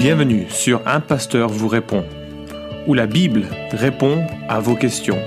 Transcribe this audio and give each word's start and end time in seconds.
Bienvenue 0.00 0.48
sur 0.48 0.80
Un 0.88 1.00
Pasteur 1.00 1.50
vous 1.50 1.68
répond, 1.68 2.06
où 2.86 2.94
la 2.94 3.06
Bible 3.06 3.46
répond 3.70 4.26
à 4.48 4.58
vos 4.58 4.74
questions. 4.74 5.20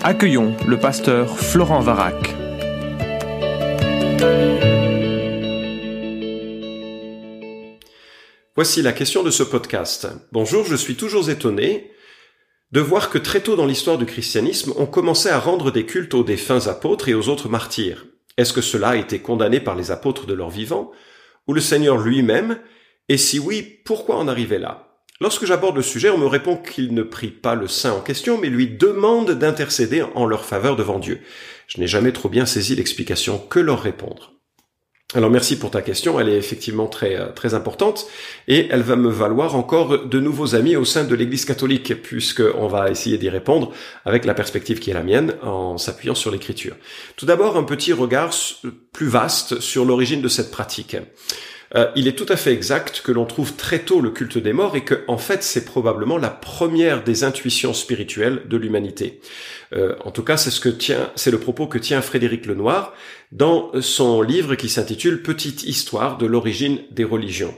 Accueillons 0.00 0.54
le 0.68 0.78
pasteur 0.78 1.36
Florent 1.36 1.80
Varac. 1.80 2.14
Voici 8.54 8.80
la 8.80 8.92
question 8.92 9.24
de 9.24 9.32
ce 9.32 9.42
podcast. 9.42 10.06
Bonjour, 10.30 10.64
je 10.64 10.76
suis 10.76 10.94
toujours 10.94 11.28
étonné 11.30 11.90
de 12.70 12.80
voir 12.80 13.10
que 13.10 13.18
très 13.18 13.40
tôt 13.40 13.56
dans 13.56 13.66
l'histoire 13.66 13.98
du 13.98 14.06
christianisme, 14.06 14.72
on 14.76 14.86
commençait 14.86 15.30
à 15.30 15.40
rendre 15.40 15.72
des 15.72 15.84
cultes 15.84 16.14
aux 16.14 16.22
défunts 16.22 16.68
apôtres 16.68 17.08
et 17.08 17.14
aux 17.14 17.28
autres 17.28 17.48
martyrs. 17.48 18.06
Est-ce 18.36 18.52
que 18.52 18.60
cela 18.60 18.90
a 18.90 18.96
été 18.96 19.18
condamné 19.18 19.58
par 19.58 19.74
les 19.74 19.90
apôtres 19.90 20.26
de 20.26 20.34
leur 20.34 20.50
vivant 20.50 20.92
Ou 21.48 21.54
le 21.54 21.60
Seigneur 21.60 21.98
lui-même 21.98 22.60
Et 23.10 23.16
si 23.16 23.40
oui, 23.40 23.80
pourquoi 23.84 24.18
en 24.18 24.28
arriver 24.28 24.58
là? 24.58 24.86
Lorsque 25.20 25.44
j'aborde 25.44 25.74
le 25.74 25.82
sujet, 25.82 26.10
on 26.10 26.16
me 26.16 26.28
répond 26.28 26.56
qu'il 26.56 26.94
ne 26.94 27.02
prie 27.02 27.32
pas 27.32 27.56
le 27.56 27.66
saint 27.66 27.92
en 27.92 28.00
question, 28.00 28.38
mais 28.38 28.48
lui 28.48 28.68
demande 28.68 29.32
d'intercéder 29.32 30.04
en 30.14 30.26
leur 30.26 30.44
faveur 30.44 30.76
devant 30.76 31.00
Dieu. 31.00 31.20
Je 31.66 31.80
n'ai 31.80 31.88
jamais 31.88 32.12
trop 32.12 32.28
bien 32.28 32.46
saisi 32.46 32.76
l'explication. 32.76 33.36
Que 33.36 33.58
leur 33.58 33.82
répondre 33.82 34.34
alors 35.12 35.28
merci 35.28 35.58
pour 35.58 35.72
ta 35.72 35.82
question, 35.82 36.20
elle 36.20 36.28
est 36.28 36.36
effectivement 36.36 36.86
très 36.86 37.16
euh, 37.16 37.32
très 37.32 37.54
importante 37.54 38.06
et 38.46 38.68
elle 38.70 38.82
va 38.82 38.94
me 38.94 39.10
valoir 39.10 39.56
encore 39.56 40.06
de 40.06 40.20
nouveaux 40.20 40.54
amis 40.54 40.76
au 40.76 40.84
sein 40.84 41.02
de 41.02 41.12
l'Église 41.16 41.44
catholique 41.44 42.00
puisque 42.00 42.44
on 42.56 42.68
va 42.68 42.92
essayer 42.92 43.18
d'y 43.18 43.28
répondre 43.28 43.72
avec 44.04 44.24
la 44.24 44.34
perspective 44.34 44.78
qui 44.78 44.92
est 44.92 44.94
la 44.94 45.02
mienne 45.02 45.34
en 45.42 45.78
s'appuyant 45.78 46.14
sur 46.14 46.30
l'Écriture. 46.30 46.76
Tout 47.16 47.26
d'abord 47.26 47.56
un 47.56 47.64
petit 47.64 47.92
regard 47.92 48.30
plus 48.92 49.08
vaste 49.08 49.58
sur 49.58 49.84
l'origine 49.84 50.22
de 50.22 50.28
cette 50.28 50.52
pratique. 50.52 50.96
Euh, 51.76 51.86
il 51.94 52.08
est 52.08 52.18
tout 52.18 52.26
à 52.28 52.36
fait 52.36 52.52
exact 52.52 53.00
que 53.04 53.12
l'on 53.12 53.26
trouve 53.26 53.54
très 53.54 53.80
tôt 53.80 54.00
le 54.00 54.10
culte 54.10 54.38
des 54.38 54.52
morts 54.52 54.74
et 54.74 54.84
que, 54.84 55.04
en 55.06 55.18
fait, 55.18 55.42
c'est 55.42 55.64
probablement 55.64 56.18
la 56.18 56.30
première 56.30 57.04
des 57.04 57.22
intuitions 57.22 57.74
spirituelles 57.74 58.42
de 58.48 58.56
l'humanité. 58.56 59.20
Euh, 59.72 59.94
en 60.04 60.10
tout 60.10 60.24
cas, 60.24 60.36
c'est 60.36 60.50
ce 60.50 60.58
que 60.58 60.68
tient, 60.68 61.10
c'est 61.14 61.30
le 61.30 61.38
propos 61.38 61.68
que 61.68 61.78
tient 61.78 62.02
Frédéric 62.02 62.46
Lenoir 62.46 62.92
dans 63.30 63.70
son 63.80 64.22
livre 64.22 64.56
qui 64.56 64.68
s'intitule 64.68 65.22
Petite 65.22 65.62
histoire 65.62 66.18
de 66.18 66.26
l'origine 66.26 66.80
des 66.90 67.04
religions. 67.04 67.54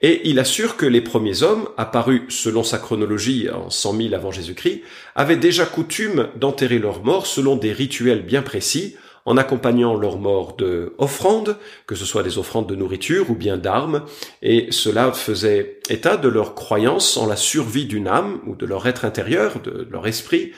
Et 0.00 0.28
il 0.28 0.38
assure 0.38 0.76
que 0.76 0.86
les 0.86 1.00
premiers 1.00 1.42
hommes, 1.42 1.68
apparus 1.76 2.22
selon 2.28 2.62
sa 2.62 2.78
chronologie 2.78 3.48
en 3.50 3.70
100 3.70 3.96
000 3.96 4.14
avant 4.14 4.30
Jésus-Christ, 4.30 4.82
avaient 5.16 5.36
déjà 5.36 5.66
coutume 5.66 6.28
d'enterrer 6.36 6.78
leurs 6.78 7.02
morts 7.02 7.26
selon 7.26 7.56
des 7.56 7.72
rituels 7.72 8.22
bien 8.22 8.42
précis, 8.42 8.94
en 9.28 9.36
accompagnant 9.36 9.94
leur 9.94 10.16
mort 10.16 10.56
de 10.56 10.94
offrandes, 10.96 11.58
que 11.86 11.94
ce 11.94 12.06
soit 12.06 12.22
des 12.22 12.38
offrandes 12.38 12.66
de 12.66 12.74
nourriture 12.74 13.30
ou 13.30 13.34
bien 13.34 13.58
d'armes, 13.58 14.04
et 14.40 14.68
cela 14.70 15.12
faisait 15.12 15.80
état 15.90 16.16
de 16.16 16.28
leur 16.28 16.54
croyance 16.54 17.18
en 17.18 17.26
la 17.26 17.36
survie 17.36 17.84
d'une 17.84 18.08
âme 18.08 18.40
ou 18.46 18.56
de 18.56 18.64
leur 18.64 18.88
être 18.88 19.04
intérieur, 19.04 19.60
de 19.60 19.86
leur 19.90 20.06
esprit, 20.06 20.52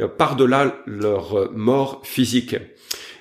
euh, 0.00 0.08
par-delà 0.08 0.74
leur 0.86 1.52
mort 1.52 2.00
physique. 2.02 2.56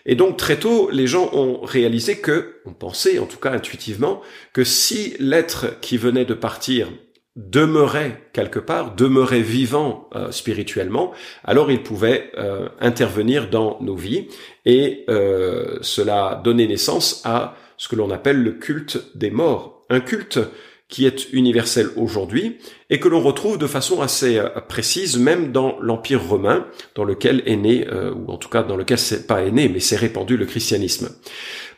Et 0.07 0.15
donc 0.15 0.37
très 0.37 0.57
tôt, 0.57 0.89
les 0.91 1.05
gens 1.05 1.29
ont 1.33 1.61
réalisé 1.61 2.17
que, 2.17 2.55
on 2.65 2.73
pensait 2.73 3.19
en 3.19 3.27
tout 3.27 3.37
cas 3.37 3.51
intuitivement, 3.51 4.23
que 4.53 4.63
si 4.63 5.13
l'être 5.19 5.79
qui 5.81 5.99
venait 5.99 6.25
de 6.25 6.33
partir 6.33 6.87
demeurait 7.35 8.29
quelque 8.31 8.59
part, 8.59 8.95
demeurait 8.95 9.41
vivant 9.41 10.09
euh, 10.15 10.31
spirituellement, 10.31 11.11
alors 11.43 11.69
il 11.69 11.83
pouvait 11.83 12.31
euh, 12.37 12.69
intervenir 12.79 13.49
dans 13.49 13.77
nos 13.81 13.95
vies 13.95 14.27
et 14.65 15.03
euh, 15.09 15.77
cela 15.81 16.41
donnait 16.43 16.67
naissance 16.67 17.21
à 17.25 17.55
ce 17.77 17.89
que 17.89 17.97
l'on 17.97 18.09
appelle 18.09 18.41
le 18.41 18.53
culte 18.53 19.11
des 19.15 19.31
morts, 19.31 19.85
un 19.89 19.99
culte 19.99 20.39
qui 20.87 21.05
est 21.05 21.33
universel 21.33 21.89
aujourd'hui 21.97 22.57
et 22.89 22.99
que 22.99 23.09
l'on 23.09 23.19
retrouve 23.19 23.57
de 23.57 23.67
façon 23.67 24.01
assez 24.01 24.41
précise 24.69 25.17
même 25.17 25.51
dans 25.51 25.77
l'Empire 25.81 26.23
romain, 26.23 26.67
dans 26.93 27.03
lequel 27.03 27.41
est 27.47 27.55
né, 27.55 27.87
ou 28.15 28.31
en 28.31 28.37
tout 28.37 28.49
cas 28.49 28.61
dans 28.61 28.77
lequel 28.77 28.99
c'est 28.99 29.25
pas 29.25 29.41
né, 29.49 29.67
mais 29.67 29.79
s'est 29.79 29.95
répandu 29.95 30.37
le 30.37 30.45
christianisme. 30.45 31.09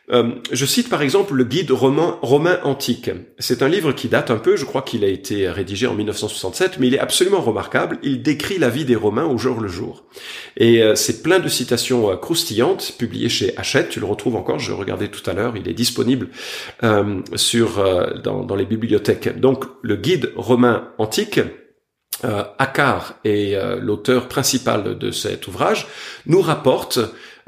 Euh, 0.10 0.36
je 0.54 0.66
cite 0.66 0.90
par 0.90 1.02
exemple 1.02 1.34
le 1.34 1.44
guide 1.44 1.72
romain, 1.72 2.18
antique. 2.64 3.10
C'est 3.40 3.62
un 3.62 3.68
livre 3.68 3.92
qui 3.92 4.08
date 4.08 4.32
un 4.32 4.38
peu, 4.38 4.56
je 4.56 4.64
crois 4.64 4.82
qu'il 4.82 5.04
a 5.04 5.08
été 5.08 5.50
rédigé 5.50 5.86
en 5.86 5.96
1967, 5.96 6.80
mais 6.80 6.88
il 6.88 6.96
est 6.96 7.00
absolument 7.00 7.42
remarquable. 7.42 8.00
Il 8.04 8.22
décrit 8.22 8.58
la 8.58 8.70
vie 8.70 8.86
des 8.86 8.96
Romains 8.96 9.26
au 9.26 9.38
jour 9.38 9.60
le 9.60 9.68
jour. 9.68 10.06
Et 10.56 10.82
euh, 10.82 10.96
c'est 10.96 11.22
plein 11.22 11.40
de 11.40 11.50
citations 11.50 12.10
euh, 12.10 12.16
croustillantes, 12.16 12.96
publiées 12.98 13.30
chez 13.30 13.58
Hachette, 13.58 13.90
tu 13.90 14.00
le 14.00 14.06
retrouves 14.06 14.38
encore, 14.38 14.60
je 14.60 14.72
regardais 14.72 15.10
tout 15.10 15.28
à 15.30 15.34
l'heure, 15.34 15.58
il 15.58 15.68
est 15.68 15.74
disponible 15.74 16.30
dans, 16.82 18.56
les 18.56 18.66
bibliothèques. 18.66 19.40
Donc 19.40 19.66
le 19.82 19.96
guide 19.98 20.32
romain 20.36 20.90
antique, 20.98 21.40
euh, 22.24 22.44
est 23.24 23.56
l'auteur 23.80 24.28
principal 24.28 24.98
de 24.98 25.12
cet 25.12 25.48
ouvrage, 25.48 25.88
nous 26.26 26.42
rapporte 26.42 27.00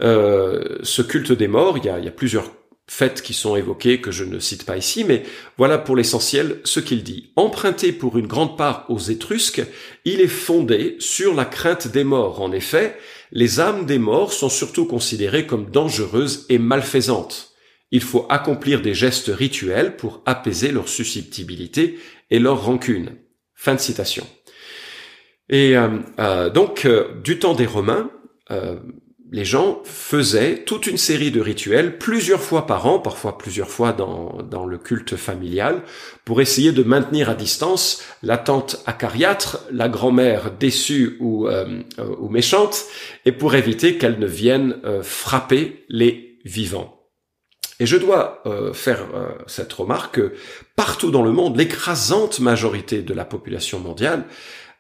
euh, 0.02 0.78
ce 0.84 1.02
culte 1.02 1.32
des 1.32 1.48
morts, 1.48 1.78
il 1.78 1.86
y 1.86 1.90
a, 1.90 2.12
plusieurs 2.12 2.52
faits 2.88 3.22
qui 3.22 3.34
sont 3.34 3.56
évoqués 3.56 4.02
que 4.02 4.12
je 4.12 4.24
ne 4.24 4.40
cite 4.40 4.66
pas 4.66 4.78
ici, 4.78 5.04
mais 5.04 5.24
voilà 5.58 5.78
pour 5.78 5.96
l'essentiel 5.96 6.60
ce 6.64 6.80
qu'il 6.80 7.04
dit. 7.04 7.32
Emprunté 7.36 7.92
pour 7.92 8.18
une 8.18 8.28
grande 8.28 8.58
part 8.58 8.86
aux 8.90 9.00
Étrusques, 9.00 9.62
il 10.06 10.22
est 10.22 10.28
fondé 10.28 10.96
sur 11.00 11.36
la 11.36 11.46
crainte 11.46 11.88
des 11.88 12.04
morts. 12.04 12.42
En 12.42 12.52
effet, 12.52 12.98
les 13.32 13.60
âmes 13.60 13.86
des 13.86 14.00
morts 14.00 14.34
sont 14.34 14.50
surtout 14.50 14.86
considérées 14.86 15.46
comme 15.46 15.70
dangereuses 15.70 16.46
et 16.50 16.58
malfaisantes. 16.58 17.54
Il 17.92 18.02
faut 18.02 18.26
accomplir 18.30 18.82
des 18.82 18.94
gestes 18.94 19.32
rituels 19.34 19.96
pour 19.96 20.22
apaiser 20.26 20.72
leur 20.72 20.88
susceptibilité 20.88 22.00
et 22.32 22.40
leur 22.40 22.64
rancune. 22.64 23.16
Fin 23.54 23.76
de 23.76 23.80
citation. 23.80 24.26
Et 25.50 25.76
euh, 25.76 25.90
euh, 26.20 26.50
donc, 26.50 26.88
du 27.24 27.40
temps 27.40 27.56
des 27.56 27.66
Romains, 27.66 28.10
les 29.32 29.46
gens 29.46 29.82
faisaient 29.84 30.64
toute 30.64 30.88
une 30.88 30.98
série 30.98 31.30
de 31.30 31.40
rituels 31.40 32.00
plusieurs 32.00 32.42
fois 32.42 32.66
par 32.66 32.88
an, 32.88 33.00
parfois 33.00 33.38
plusieurs 33.38 33.70
fois 33.70 33.94
dans, 33.94 34.66
le 34.66 34.78
culte 34.78 35.16
familial, 35.16 35.84
pour 36.26 36.42
essayer 36.42 36.72
de 36.72 36.84
maintenir 36.84 37.30
à 37.30 37.36
distance 37.36 38.04
la 38.24 38.38
tante 38.38 38.82
acariâtre, 38.88 39.66
la 39.72 39.88
grand-mère 39.88 40.52
déçue 40.52 41.18
ou, 41.20 41.48
euh, 41.48 41.82
euh, 42.00 42.30
méchante, 42.30 42.86
et 43.26 43.32
pour 43.32 43.54
éviter 43.56 43.98
qu'elle 43.98 44.20
ne 44.20 44.28
vienne 44.28 44.78
euh, 44.84 45.04
frapper 45.04 45.86
les 45.90 46.40
vivants. 46.44 46.96
Et 47.80 47.86
je 47.86 47.96
dois 47.96 48.44
faire 48.74 49.06
cette 49.48 49.72
remarque 49.72 50.20
partout 50.76 51.12
dans 51.12 51.22
le 51.24 51.32
monde, 51.32 51.56
l'écrasante 51.56 52.42
majorité 52.42 53.02
de 53.02 53.14
la 53.14 53.24
population 53.24 53.80
mondiale 53.80 54.26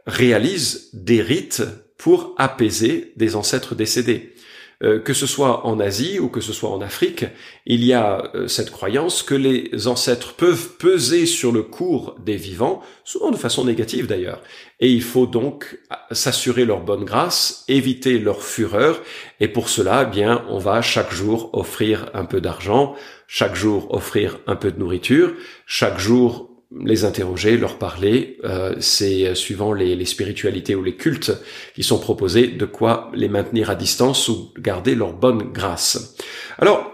réalise 0.05 0.89
des 0.91 1.21
rites 1.21 1.63
pour 1.97 2.35
apaiser 2.37 3.13
des 3.15 3.37
ancêtres 3.37 3.73
décédés. 3.73 4.33
Euh, 4.81 4.97
que 4.97 5.13
ce 5.13 5.27
soit 5.27 5.65
en 5.65 5.77
Asie 5.81 6.19
ou 6.19 6.29
que 6.29 6.39
ce 6.39 6.53
soit 6.53 6.69
en 6.69 6.79
Afrique, 6.79 7.25
il 7.65 7.83
y 7.83 7.91
a 7.91 8.31
euh, 8.33 8.47
cette 8.47 8.71
croyance 8.71 9.23
que 9.23 9.35
les 9.35 9.87
ancêtres 9.87 10.35
peuvent 10.35 10.77
peser 10.77 11.25
sur 11.25 11.51
le 11.51 11.63
cours 11.63 12.15
des 12.23 12.37
vivants, 12.37 12.81
souvent 13.03 13.29
de 13.29 13.35
façon 13.35 13.65
négative 13.65 14.07
d'ailleurs, 14.07 14.41
et 14.79 14.89
il 14.89 15.01
faut 15.01 15.25
donc 15.25 15.79
s'assurer 16.11 16.63
leur 16.63 16.79
bonne 16.79 17.03
grâce, 17.03 17.65
éviter 17.67 18.19
leur 18.19 18.41
fureur, 18.41 19.01
et 19.41 19.49
pour 19.49 19.67
cela, 19.67 20.07
eh 20.07 20.15
bien, 20.15 20.45
on 20.47 20.59
va 20.59 20.81
chaque 20.81 21.11
jour 21.11 21.49
offrir 21.51 22.09
un 22.13 22.23
peu 22.23 22.39
d'argent, 22.39 22.95
chaque 23.27 23.55
jour 23.55 23.93
offrir 23.93 24.39
un 24.47 24.55
peu 24.55 24.71
de 24.71 24.79
nourriture, 24.79 25.33
chaque 25.65 25.99
jour 25.99 26.48
les 26.75 27.03
interroger, 27.05 27.57
leur 27.57 27.77
parler. 27.77 28.37
Euh, 28.43 28.75
c'est 28.79 29.27
euh, 29.27 29.35
suivant 29.35 29.73
les, 29.73 30.05
spiritualités 30.05 30.75
ou 30.75 30.83
les 30.83 30.95
cultes 30.95 31.31
qui 31.75 31.83
sont 31.83 31.99
proposés 31.99 32.47
de 32.47 32.65
quoi 32.65 33.11
les 33.13 33.29
maintenir 33.29 33.69
à 33.69 33.75
distance 33.75 34.27
ou 34.27 34.53
garder 34.57 34.95
leur 34.95 35.13
bonne 35.13 35.51
grâce. 35.51 36.15
Alors, 36.57 36.91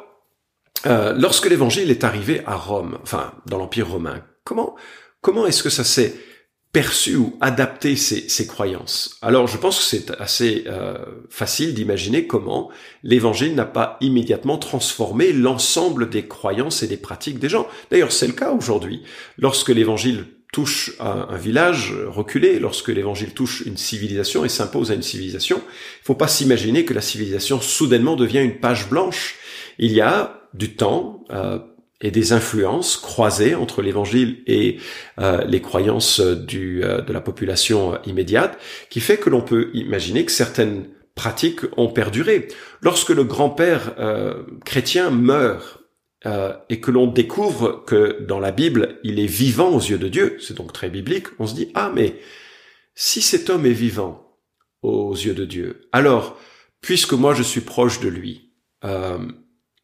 euh, 0.85 1.13
lorsque 1.17 1.49
l'Évangile 1.49 1.91
est 1.91 2.03
arrivé 2.03 2.41
à 2.45 2.55
Rome, 2.55 2.99
enfin 3.01 3.33
dans 3.47 3.57
l'Empire 3.57 3.89
romain, 3.89 4.23
comment 4.43 4.75
comment 5.21 5.47
est-ce 5.47 5.63
que 5.63 5.69
ça 5.69 5.83
s'est 5.83 6.13
perçu 6.75 7.15
ou 7.15 7.37
adapté 7.39 7.95
ces, 7.95 8.47
croyances. 8.47 9.17
Alors 9.21 9.47
je 9.47 9.55
pense 9.55 9.77
que 9.77 9.83
c'est 9.85 10.11
assez 10.19 10.65
euh, 10.67 10.97
facile 11.29 11.73
d'imaginer 11.73 12.27
comment 12.27 12.69
l'évangile 13.01 13.55
n'a 13.55 13.63
pas 13.63 13.95
immédiatement 14.01 14.57
transformé 14.57 15.31
l'ensemble 15.31 16.09
des 16.09 16.27
croyances 16.27 16.83
et 16.83 16.87
des 16.87 16.97
pratiques 16.97 17.39
des 17.39 17.47
gens. 17.47 17.65
D'ailleurs 17.91 18.11
c'est 18.11 18.27
le 18.27 18.33
cas 18.33 18.51
aujourd'hui. 18.51 19.03
Lorsque 19.37 19.69
l'évangile 19.69 20.25
touche 20.51 20.91
un, 20.99 21.27
un, 21.29 21.37
village 21.37 21.93
reculé, 22.07 22.59
lorsque 22.59 22.89
l'évangile 22.89 23.33
touche 23.33 23.63
une 23.65 23.77
civilisation 23.77 24.43
et 24.43 24.49
s'impose 24.49 24.91
à 24.91 24.95
une 24.95 25.01
civilisation, 25.01 25.61
il 26.01 26.05
faut 26.05 26.15
pas 26.15 26.27
s'imaginer 26.27 26.83
que 26.83 26.93
la 26.93 26.99
civilisation 26.99 27.61
soudainement 27.61 28.17
devient 28.17 28.41
une 28.43 28.59
page 28.59 28.89
blanche. 28.89 29.35
Il 29.79 29.93
y 29.93 30.01
a 30.01 30.41
du 30.53 30.75
temps, 30.75 31.23
euh, 31.31 31.57
et 32.05 32.11
des 32.11 32.33
influences 32.33 32.97
croisées 32.97 33.55
entre 33.55 33.81
l'évangile 33.81 34.43
et 34.45 34.77
euh, 35.19 35.43
les 35.45 35.59
croyances 35.59 36.19
du, 36.19 36.83
euh, 36.83 37.01
de 37.01 37.11
la 37.11 37.19
population 37.19 37.99
immédiate, 38.05 38.59
qui 38.91 38.99
fait 38.99 39.17
que 39.17 39.31
l'on 39.31 39.41
peut 39.41 39.71
imaginer 39.73 40.23
que 40.23 40.31
certaines 40.31 40.85
pratiques 41.15 41.61
ont 41.77 41.87
perduré. 41.87 42.47
Lorsque 42.81 43.09
le 43.09 43.23
grand-père 43.23 43.95
euh, 43.97 44.43
chrétien 44.65 45.09
meurt, 45.09 45.79
euh, 46.27 46.53
et 46.69 46.79
que 46.79 46.91
l'on 46.91 47.07
découvre 47.07 47.83
que 47.85 48.23
dans 48.23 48.39
la 48.39 48.51
Bible, 48.51 48.99
il 49.03 49.19
est 49.19 49.25
vivant 49.25 49.69
aux 49.69 49.79
yeux 49.79 49.97
de 49.97 50.07
Dieu, 50.07 50.37
c'est 50.39 50.57
donc 50.57 50.73
très 50.73 50.89
biblique, 50.89 51.27
on 51.39 51.47
se 51.47 51.55
dit, 51.55 51.71
ah 51.73 51.91
mais 51.93 52.15
si 52.93 53.21
cet 53.21 53.49
homme 53.49 53.65
est 53.65 53.71
vivant 53.71 54.37
aux 54.83 55.13
yeux 55.13 55.33
de 55.33 55.45
Dieu, 55.45 55.87
alors, 55.91 56.39
puisque 56.81 57.13
moi 57.13 57.33
je 57.33 57.43
suis 57.43 57.61
proche 57.61 57.99
de 57.99 58.09
lui, 58.09 58.51
euh, 58.83 59.19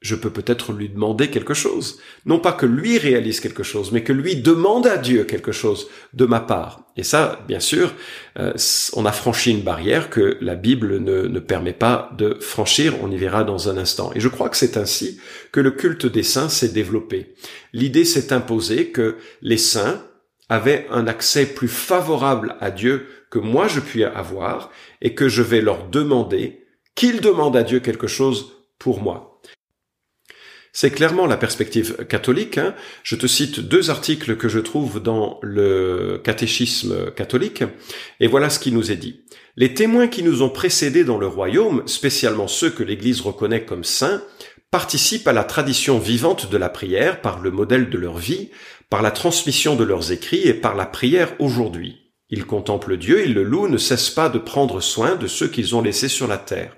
je 0.02 0.16
peux 0.16 0.32
peut-être 0.32 0.74
lui 0.74 0.90
demander 0.90 1.30
quelque 1.30 1.54
chose. 1.54 2.00
Non 2.26 2.40
pas 2.40 2.54
que 2.54 2.66
lui 2.66 2.98
réalise 2.98 3.40
quelque 3.40 3.62
chose, 3.62 3.92
mais 3.92 4.04
que 4.04 4.12
lui 4.12 4.36
demande 4.36 4.88
à 4.88 4.98
Dieu 4.98 5.24
quelque 5.26 5.52
chose 5.52 5.88
de 6.14 6.26
ma 6.26 6.40
part. 6.40 6.86
Et 6.98 7.04
ça, 7.04 7.40
bien 7.48 7.60
sûr, 7.60 7.94
euh, 8.40 8.54
on 8.94 9.06
a 9.06 9.12
franchi 9.12 9.52
une 9.52 9.62
barrière 9.62 10.10
que 10.10 10.38
la 10.42 10.56
Bible 10.56 10.98
ne, 10.98 11.28
ne 11.28 11.40
permet 11.40 11.74
pas 11.74 12.10
de 12.18 12.36
franchir, 12.40 12.96
on 13.04 13.12
y 13.12 13.18
verra 13.18 13.44
dans 13.44 13.70
un 13.70 13.78
instant. 13.78 14.12
Et 14.16 14.20
je 14.20 14.28
crois 14.28 14.50
que 14.50 14.58
c'est 14.58 14.76
ainsi 14.76 15.20
que 15.52 15.60
le 15.60 15.72
culte 15.72 16.08
des 16.08 16.24
saints 16.24 16.50
s'est 16.50 16.70
développé. 16.70 17.36
L'idée 17.72 18.06
s'est 18.06 18.34
imposée 18.34 18.90
que 18.90 19.18
les 19.44 19.58
saints 19.58 20.04
avaient 20.50 20.88
un 20.90 21.08
accès 21.08 21.46
plus 21.46 21.70
favorable 21.70 22.56
à 22.60 22.72
Dieu 22.72 23.06
que 23.30 23.40
moi 23.40 23.68
je 23.68 23.80
puis 23.80 24.04
avoir, 24.04 24.70
et 25.02 25.16
que 25.16 25.30
je 25.30 25.42
vais 25.42 25.62
leur 25.62 25.88
demander 25.88 26.66
qu'ils 26.96 27.22
demandent 27.22 27.56
à 27.56 27.64
Dieu 27.64 27.80
quelque 27.80 28.08
chose 28.08 28.52
pour 28.78 29.02
moi. 29.02 29.31
C'est 30.74 30.92
clairement 30.92 31.26
la 31.26 31.38
perspective 31.38 32.06
catholique. 32.06 32.58
Hein. 32.58 32.74
Je 33.04 33.16
te 33.16 33.28
cite 33.28 33.60
deux 33.60 33.90
articles 33.90 34.38
que 34.38 34.48
je 34.48 34.60
trouve 34.60 35.02
dans 35.02 35.40
le 35.42 36.22
catéchisme 36.24 37.12
catholique, 37.12 37.64
et 38.20 38.28
voilà 38.28 38.50
ce 38.50 38.60
qui 38.60 38.72
nous 38.72 38.92
est 38.92 38.96
dit. 38.96 39.22
Les 39.58 39.74
témoins 39.74 40.08
qui 40.08 40.24
nous 40.24 40.44
ont 40.44 40.50
précédés 40.50 41.04
dans 41.04 41.18
le 41.18 41.28
royaume, 41.28 41.84
spécialement 41.88 42.48
ceux 42.48 42.70
que 42.70 42.84
l'Église 42.84 43.20
reconnaît 43.20 43.66
comme 43.66 43.84
saints, 43.84 44.24
participent 44.72 45.28
à 45.28 45.34
la 45.34 45.44
tradition 45.44 46.00
vivante 46.00 46.50
de 46.50 46.58
la 46.58 46.70
prière 46.70 47.20
par 47.20 47.42
le 47.42 47.52
modèle 47.52 47.90
de 47.90 47.98
leur 47.98 48.18
vie, 48.18 48.50
par 48.90 49.02
la 49.02 49.12
transmission 49.12 49.76
de 49.76 49.84
leurs 49.84 50.14
écrits 50.14 50.48
et 50.48 50.54
par 50.54 50.76
la 50.76 50.86
prière 50.86 51.34
aujourd'hui. 51.40 52.14
Ils 52.30 52.46
contemplent 52.46 52.96
Dieu, 52.96 53.26
ils 53.26 53.34
le 53.34 53.44
louent, 53.44 53.68
ne 53.68 53.78
cessent 53.78 54.10
pas 54.10 54.30
de 54.30 54.40
prendre 54.40 54.80
soin 54.80 55.16
de 55.16 55.28
ceux 55.28 55.50
qu'ils 55.50 55.76
ont 55.76 55.82
laissés 55.82 56.08
sur 56.08 56.28
la 56.28 56.38
terre. 56.38 56.78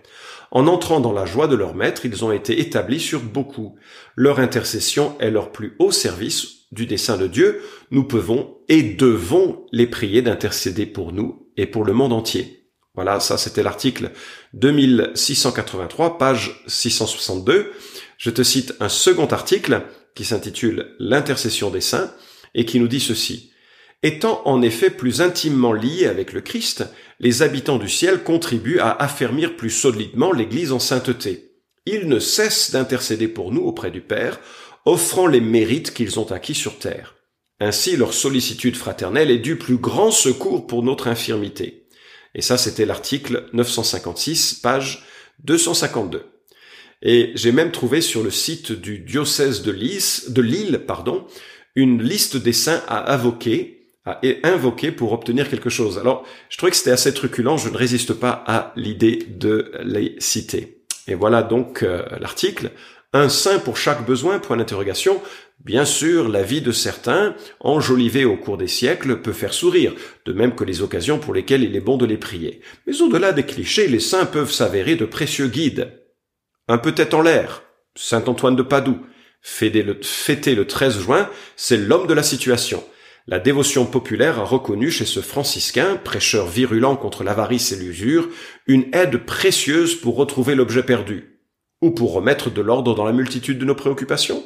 En 0.54 0.68
entrant 0.68 1.00
dans 1.00 1.14
la 1.14 1.26
joie 1.26 1.48
de 1.48 1.56
leur 1.56 1.74
maître, 1.74 2.06
ils 2.06 2.24
ont 2.24 2.32
été 2.32 2.60
établis 2.60 3.00
sur 3.00 3.22
beaucoup. 3.22 3.76
Leur 4.16 4.38
intercession 4.40 5.18
est 5.20 5.32
leur 5.32 5.52
plus 5.52 5.76
haut 5.80 5.92
service 5.92 6.68
du 6.72 6.86
dessein 6.86 7.18
de 7.18 7.26
Dieu. 7.26 7.64
Nous 7.90 8.04
pouvons 8.04 8.60
et 8.70 8.84
devons 8.84 9.66
les 9.72 9.88
prier 9.88 10.22
d'intercéder 10.22 10.86
pour 10.86 11.12
nous 11.12 11.50
et 11.58 11.66
pour 11.66 11.84
le 11.84 11.94
monde 11.94 12.14
entier. 12.14 12.68
Voilà, 12.94 13.20
ça 13.20 13.40
c'était 13.40 13.64
l'article 13.64 14.12
2683, 14.54 16.20
page 16.20 16.64
662. 16.68 17.72
Je 18.20 18.30
te 18.30 18.44
cite 18.44 18.76
un 18.80 18.90
second 18.90 19.26
article 19.26 19.82
qui 20.14 20.24
s'intitule 20.24 20.94
L'intercession 21.00 21.72
des 21.72 21.82
saints 21.82 22.14
et 22.54 22.66
qui 22.66 22.80
nous 22.80 22.88
dit 22.88 23.00
ceci. 23.00 23.53
Étant 24.06 24.42
en 24.46 24.62
effet 24.62 24.90
plus 24.90 25.22
intimement 25.22 25.72
liés 25.72 26.08
avec 26.08 26.34
le 26.34 26.42
Christ, 26.42 26.86
les 27.22 27.42
habitants 27.42 27.78
du 27.78 27.88
ciel 27.88 28.22
contribuent 28.24 28.80
à 28.80 28.92
affermir 28.92 29.56
plus 29.56 29.70
solidement 29.70 30.34
l'Église 30.34 30.74
en 30.74 30.80
sainteté. 30.80 31.54
Ils 31.86 32.10
ne 32.10 32.20
cessent 32.20 32.72
d'intercéder 32.72 33.30
pour 33.30 33.54
nous 33.54 33.62
auprès 33.62 33.92
du 33.92 34.02
Père, 34.02 34.42
offrant 34.86 35.26
les 35.26 35.40
mérites 35.40 35.94
qu'ils 35.94 36.20
ont 36.20 36.30
acquis 36.32 36.54
sur 36.54 36.80
terre. 36.80 37.16
Ainsi 37.62 37.96
leur 37.96 38.14
sollicitude 38.14 38.76
fraternelle 38.76 39.32
est 39.32 39.40
du 39.40 39.58
plus 39.58 39.78
grand 39.78 40.12
secours 40.12 40.68
pour 40.68 40.84
notre 40.84 41.08
infirmité. 41.08 41.88
Et 42.36 42.42
ça, 42.42 42.58
c'était 42.58 42.86
l'article 42.86 43.46
956, 43.54 44.56
page 44.56 45.06
252. 45.46 46.26
Et 47.04 47.32
j'ai 47.36 47.54
même 47.54 47.72
trouvé 47.72 48.02
sur 48.02 48.22
le 48.22 48.32
site 48.32 48.74
du 48.74 49.00
diocèse 49.00 49.62
de 49.62 49.72
de 49.72 50.42
Lille 50.42 50.82
pardon, 50.86 51.26
une 51.76 52.04
liste 52.04 52.38
des 52.38 52.54
saints 52.54 52.84
à 52.88 53.14
invoquer 53.14 53.73
à 54.06 54.20
invoquer 54.44 54.92
pour 54.92 55.14
obtenir 55.14 55.50
quelque 55.50 55.70
chose. 55.70 55.98
Alors, 55.98 56.26
je 56.50 56.58
trouvais 56.58 56.72
que 56.72 56.78
c'était 56.78 56.92
assez 56.92 57.14
truculent, 57.14 57.58
je 57.58 57.70
ne 57.70 57.78
résiste 57.78 58.14
pas 58.14 58.44
à 58.46 58.74
l'idée 58.76 59.26
de 59.30 59.72
les 59.84 60.16
citer. 60.20 60.84
Et 61.08 61.16
voilà 61.16 61.44
donc 61.44 61.84
euh, 61.84 62.04
l'article. 62.20 62.72
Un 63.16 63.30
saint 63.30 63.60
pour 63.60 63.78
chaque 63.78 64.06
besoin, 64.06 64.40
point 64.40 64.58
d'interrogation. 64.58 65.22
Bien 65.64 65.86
sûr, 65.86 66.30
la 66.30 66.42
vie 66.42 66.62
de 66.62 66.72
certains, 66.72 67.36
enjolivée 67.60 68.26
au 68.26 68.36
cours 68.36 68.58
des 68.58 68.68
siècles, 68.68 69.22
peut 69.22 69.34
faire 69.34 69.54
sourire, 69.54 69.94
de 70.26 70.34
même 70.34 70.56
que 70.56 70.64
les 70.64 70.82
occasions 70.82 71.20
pour 71.20 71.34
lesquelles 71.34 71.64
il 71.64 71.76
est 71.76 71.82
bon 71.82 71.98
de 71.98 72.08
les 72.08 72.18
prier. 72.18 72.62
Mais 72.88 73.02
au-delà 73.02 73.32
des 73.32 73.46
clichés, 73.46 73.88
les 73.88 74.00
saints 74.00 74.26
peuvent 74.26 74.52
s'avérer 74.52 74.96
de 74.96 75.06
précieux 75.06 75.48
guides. 75.48 75.94
Un 76.68 76.80
peut-être 76.80 77.14
en 77.14 77.22
l'air, 77.22 77.64
Saint 77.96 78.24
Antoine 78.26 78.56
de 78.56 78.64
Padoue, 78.64 79.06
fêté 79.42 79.84
le, 79.84 80.00
fêté 80.02 80.56
le 80.56 80.66
13 80.66 81.00
juin, 81.00 81.30
c'est 81.56 81.78
l'homme 81.78 82.08
de 82.08 82.14
la 82.14 82.24
situation. 82.24 82.84
La 83.26 83.40
dévotion 83.40 83.86
populaire 83.86 84.40
a 84.40 84.44
reconnu 84.44 84.92
chez 84.92 85.06
ce 85.06 85.22
franciscain, 85.22 85.96
prêcheur 85.96 86.46
virulent 86.46 86.98
contre 86.98 87.24
l'avarice 87.24 87.72
et 87.72 87.78
l'usure, 87.78 88.28
une 88.68 88.94
aide 88.94 89.26
précieuse 89.26 89.96
pour 89.96 90.18
retrouver 90.18 90.56
l'objet 90.56 90.84
perdu, 90.84 91.40
ou 91.82 91.92
pour 91.92 92.12
remettre 92.14 92.50
de 92.50 92.62
l'ordre 92.62 92.96
dans 92.96 93.06
la 93.06 93.14
multitude 93.14 93.60
de 93.60 93.66
nos 93.66 93.76
préoccupations. 93.76 94.44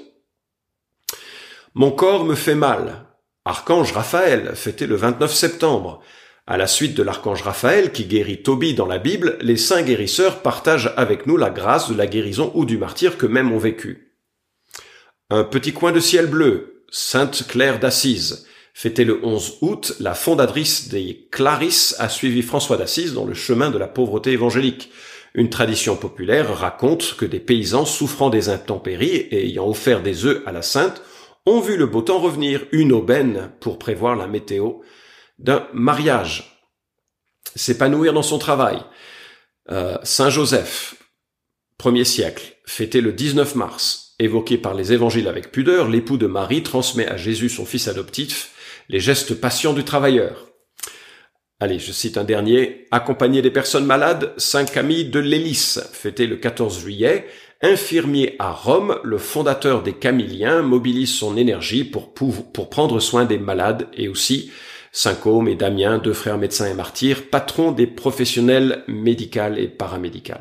Mon 1.73 1.89
corps 1.91 2.23
me 2.23 2.35
fait 2.35 2.55
mal. 2.55 3.07
Archange 3.45 3.93
Raphaël, 3.93 4.55
fêté 4.55 4.85
le 4.85 4.95
29 4.95 5.33
septembre. 5.33 6.01
À 6.45 6.57
la 6.57 6.67
suite 6.67 6.95
de 6.95 7.03
l'archange 7.03 7.41
Raphaël 7.41 7.91
qui 7.91 8.05
guérit 8.05 8.43
Tobie 8.43 8.73
dans 8.73 8.85
la 8.85 8.99
Bible, 8.99 9.37
les 9.41 9.57
saints 9.57 9.81
guérisseurs 9.81 10.41
partagent 10.41 10.93
avec 10.97 11.25
nous 11.25 11.35
la 11.35 11.49
grâce 11.49 11.89
de 11.89 11.95
la 11.95 12.07
guérison 12.07 12.51
ou 12.55 12.63
du 12.63 12.77
martyr 12.77 13.17
que 13.17 13.25
mêmes 13.25 13.51
ont 13.51 13.57
vécu. 13.57 14.15
Un 15.29 15.43
petit 15.43 15.73
coin 15.73 15.91
de 15.91 15.99
ciel 15.99 16.27
bleu, 16.27 16.85
Sainte 16.89 17.45
Claire 17.47 17.79
d'Assise, 17.79 18.46
Fêté 18.79 19.05
le 19.05 19.25
11 19.25 19.57
août, 19.61 19.95
la 19.99 20.13
fondatrice 20.13 20.89
des 20.89 21.27
Clarisses 21.31 21.95
a 21.97 22.09
suivi 22.09 22.43
François 22.43 22.77
d'Assise 22.77 23.15
dans 23.15 23.25
le 23.25 23.33
chemin 23.33 23.71
de 23.71 23.79
la 23.79 23.87
pauvreté 23.87 24.33
évangélique. 24.33 24.91
Une 25.33 25.49
tradition 25.49 25.95
populaire 25.95 26.55
raconte 26.55 27.15
que 27.17 27.25
des 27.25 27.39
paysans 27.39 27.85
souffrant 27.85 28.29
des 28.29 28.49
intempéries 28.49 29.15
et 29.15 29.47
ayant 29.47 29.67
offert 29.67 30.03
des 30.03 30.25
œufs 30.25 30.43
à 30.45 30.51
la 30.51 30.61
sainte 30.61 31.01
ont 31.47 31.59
vu 31.59 31.75
le 31.75 31.87
beau 31.87 32.03
temps 32.03 32.19
revenir, 32.19 32.67
une 32.71 32.91
aubaine 32.91 33.49
pour 33.61 33.79
prévoir 33.79 34.15
la 34.15 34.27
météo 34.27 34.73
d'un 35.39 35.67
mariage. 35.73 36.61
S'épanouir 37.55 38.13
dans 38.13 38.21
son 38.21 38.37
travail. 38.37 38.77
Euh, 39.71 39.97
Saint 40.03 40.29
Joseph, 40.29 41.01
premier 41.79 42.05
siècle, 42.05 42.53
fêté 42.67 43.01
le 43.01 43.11
19 43.11 43.55
mars, 43.55 44.13
évoqué 44.19 44.59
par 44.59 44.75
les 44.75 44.93
évangiles 44.93 45.27
avec 45.27 45.51
pudeur, 45.51 45.89
l'époux 45.89 46.17
de 46.17 46.27
Marie 46.27 46.61
transmet 46.61 47.07
à 47.07 47.17
Jésus 47.17 47.49
son 47.49 47.65
fils 47.65 47.87
adoptif, 47.87 48.53
les 48.89 48.99
gestes 48.99 49.39
patients 49.39 49.73
du 49.73 49.83
travailleur. 49.83 50.47
Allez, 51.59 51.79
je 51.79 51.91
cite 51.91 52.17
un 52.17 52.23
dernier. 52.23 52.85
Accompagner 52.91 53.41
des 53.41 53.49
personnes 53.49 53.85
malades, 53.85 54.33
Saint 54.37 54.65
Camille 54.65 55.05
de 55.05 55.19
Lélis, 55.19 55.79
fêté 55.91 56.27
le 56.27 56.35
14 56.35 56.79
juillet. 56.79 57.25
Infirmier 57.63 58.35
à 58.37 58.51
Rome, 58.51 58.99
le 59.03 59.17
fondateur 59.17 59.81
des 59.81 59.93
Camilliens 59.93 60.61
mobilise 60.61 61.11
son 61.11 61.35
énergie 61.35 61.83
pour, 61.83 62.13
prendre 62.69 62.99
soin 62.99 63.25
des 63.25 63.39
malades 63.39 63.87
et 63.95 64.07
aussi 64.07 64.51
Saint 64.91 65.15
Côme 65.15 65.47
et 65.47 65.55
Damien, 65.55 65.97
deux 65.97 66.13
frères 66.13 66.37
médecins 66.37 66.67
et 66.67 66.75
martyrs, 66.75 67.29
patrons 67.29 67.71
des 67.71 67.87
professionnels 67.87 68.83
médicaux 68.87 69.55
et 69.57 69.67
paramédicaux. 69.67 70.33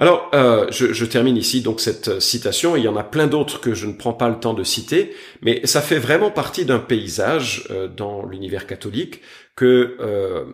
Alors, 0.00 0.30
euh, 0.32 0.66
je, 0.70 1.04
termine 1.04 1.36
ici 1.36 1.60
donc 1.60 1.80
cette 1.80 2.20
citation. 2.20 2.76
Il 2.76 2.84
y 2.84 2.88
en 2.88 2.96
a 2.96 3.02
plein 3.02 3.26
d'autres 3.26 3.60
que 3.60 3.74
je 3.74 3.86
ne 3.86 3.94
prends 3.94 4.12
pas 4.12 4.28
le 4.28 4.38
temps 4.38 4.54
de 4.54 4.62
citer, 4.62 5.12
mais 5.42 5.60
ça 5.64 5.80
fait 5.80 5.98
vraiment 5.98 6.30
partie 6.30 6.64
d'un 6.64 6.78
paysage 6.78 7.66
euh, 7.70 7.88
dans 7.88 8.24
l'univers 8.24 8.68
catholique 8.68 9.22
que 9.56 9.96
euh, 9.98 10.44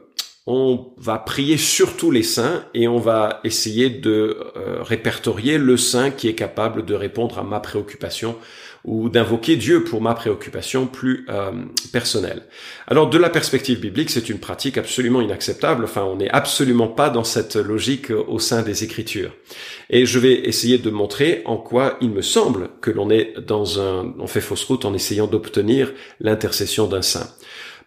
on 0.47 0.95
va 0.97 1.19
prier 1.19 1.59
surtout 1.59 2.11
les 2.11 2.23
saints 2.23 2.65
et 2.73 2.89
on 2.89 2.99
va 2.99 3.41
essayer 3.45 3.89
de 3.91 4.39
répertorier 4.81 5.57
le 5.57 5.79
saint 5.79 6.11
qui 6.11 6.29
est 6.29 6.35
capable 6.35 6.85
de 6.85 6.95
répondre 6.95 7.39
à 7.39 7.43
ma 7.43 7.61
préoccupation 7.61 8.37
ou 8.85 9.09
d'invoquer 9.09 9.57
Dieu 9.57 9.83
pour 9.83 10.03
ma 10.03 10.15
préoccupation 10.15 10.87
plus 10.87 11.25
euh, 11.31 11.53
personnelle. 11.93 12.43
Alors 12.87 13.09
de 13.09 13.17
la 13.17 13.31
perspective 13.31 13.81
biblique, 13.81 14.11
c'est 14.11 14.29
une 14.29 14.39
pratique 14.39 14.77
absolument 14.77 15.23
inacceptable. 15.23 15.85
Enfin, 15.85 16.05
on 16.05 16.17
n'est 16.17 16.31
absolument 16.31 16.89
pas 16.89 17.09
dans 17.09 17.25
cette 17.25 17.57
logique 17.57 18.11
au 18.11 18.39
sein 18.39 18.63
des 18.63 18.85
Écritures. 18.85 19.35
Et 19.89 20.05
je 20.05 20.19
vais 20.19 20.47
essayer 20.47 20.79
de 20.79 20.91
montrer 20.91 21.43
en 21.47 21.57
quoi 21.57 21.97
il 22.03 22.11
me 22.11 22.23
semble 22.23 22.69
que 22.83 22.91
l'on 22.91 23.09
est 23.09 23.35
dans 23.41 23.81
un, 23.81 24.15
on 24.19 24.27
fait 24.27 24.43
fausse 24.43 24.65
route 24.65 24.85
en 24.85 24.93
essayant 24.93 25.27
d'obtenir 25.27 25.93
l'intercession 26.21 26.87
d'un 26.87 27.03
saint. 27.03 27.29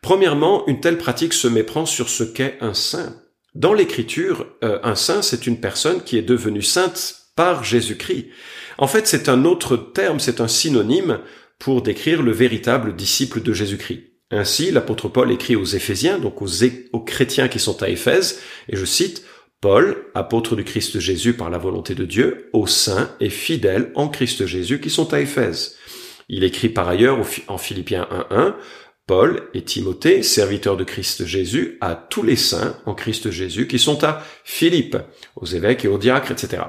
Premièrement, 0.01 0.65
une 0.67 0.79
telle 0.79 0.97
pratique 0.97 1.33
se 1.33 1.47
méprend 1.47 1.85
sur 1.85 2.09
ce 2.09 2.23
qu'est 2.23 2.57
un 2.61 2.73
saint. 2.73 3.15
Dans 3.55 3.73
l'Écriture, 3.73 4.45
euh, 4.63 4.79
un 4.83 4.95
saint, 4.95 5.21
c'est 5.21 5.47
une 5.47 5.59
personne 5.59 6.01
qui 6.03 6.17
est 6.17 6.23
devenue 6.23 6.61
sainte 6.61 7.26
par 7.37 7.63
Jésus-Christ. 7.63 8.27
En 8.77 8.87
fait, 8.87 9.07
c'est 9.07 9.29
un 9.29 9.45
autre 9.45 9.77
terme, 9.77 10.19
c'est 10.19 10.41
un 10.41 10.49
synonyme 10.49 11.19
pour 11.59 11.81
décrire 11.81 12.21
le 12.21 12.33
véritable 12.33 12.95
disciple 12.95 13.41
de 13.41 13.53
Jésus-Christ. 13.53 14.03
Ainsi, 14.29 14.71
l'apôtre 14.71 15.07
Paul 15.07 15.31
écrit 15.31 15.55
aux 15.55 15.63
Éphésiens, 15.63 16.19
donc 16.19 16.41
aux, 16.41 16.99
chrétiens 16.99 17.47
qui 17.47 17.59
sont 17.59 17.81
à 17.81 17.89
Éphèse, 17.89 18.41
et 18.67 18.75
je 18.75 18.83
cite, 18.83 19.23
Paul, 19.61 20.05
apôtre 20.13 20.55
du 20.55 20.63
Christ 20.63 20.99
Jésus 20.99 21.33
par 21.33 21.49
la 21.49 21.57
volonté 21.57 21.95
de 21.95 22.03
Dieu, 22.03 22.49
aux 22.51 22.67
saints 22.67 23.09
et 23.19 23.29
fidèles 23.29 23.91
en 23.95 24.09
Christ 24.09 24.45
Jésus 24.45 24.81
qui 24.81 24.89
sont 24.89 25.13
à 25.13 25.21
Éphèse. 25.21 25.77
Il 26.29 26.43
écrit 26.43 26.69
par 26.69 26.89
ailleurs 26.89 27.19
en 27.47 27.57
Philippiens 27.57 28.07
1.1, 28.29 28.55
Paul 29.07 29.47
et 29.53 29.63
Timothée, 29.63 30.21
serviteurs 30.21 30.75
de 30.75 30.83
Christ 30.83 31.25
Jésus, 31.25 31.77
à 31.79 31.95
tous 31.95 32.23
les 32.23 32.35
saints 32.35 32.77
en 32.85 32.93
Christ 32.93 33.31
Jésus 33.31 33.67
qui 33.67 33.79
sont 33.79 34.03
à 34.03 34.21
Philippe, 34.43 34.97
aux 35.37 35.45
évêques 35.45 35.85
et 35.85 35.87
aux 35.87 35.97
diacres, 35.97 36.31
etc. 36.31 36.63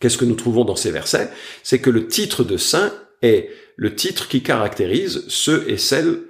Qu'est-ce 0.00 0.18
que 0.18 0.24
nous 0.24 0.34
trouvons 0.34 0.64
dans 0.64 0.76
ces 0.76 0.90
versets? 0.90 1.30
C'est 1.62 1.80
que 1.80 1.90
le 1.90 2.06
titre 2.06 2.44
de 2.44 2.56
saint 2.56 2.92
est 3.22 3.50
le 3.76 3.94
titre 3.94 4.28
qui 4.28 4.42
caractérise 4.42 5.24
ceux 5.28 5.64
et 5.68 5.78
celles 5.78 6.20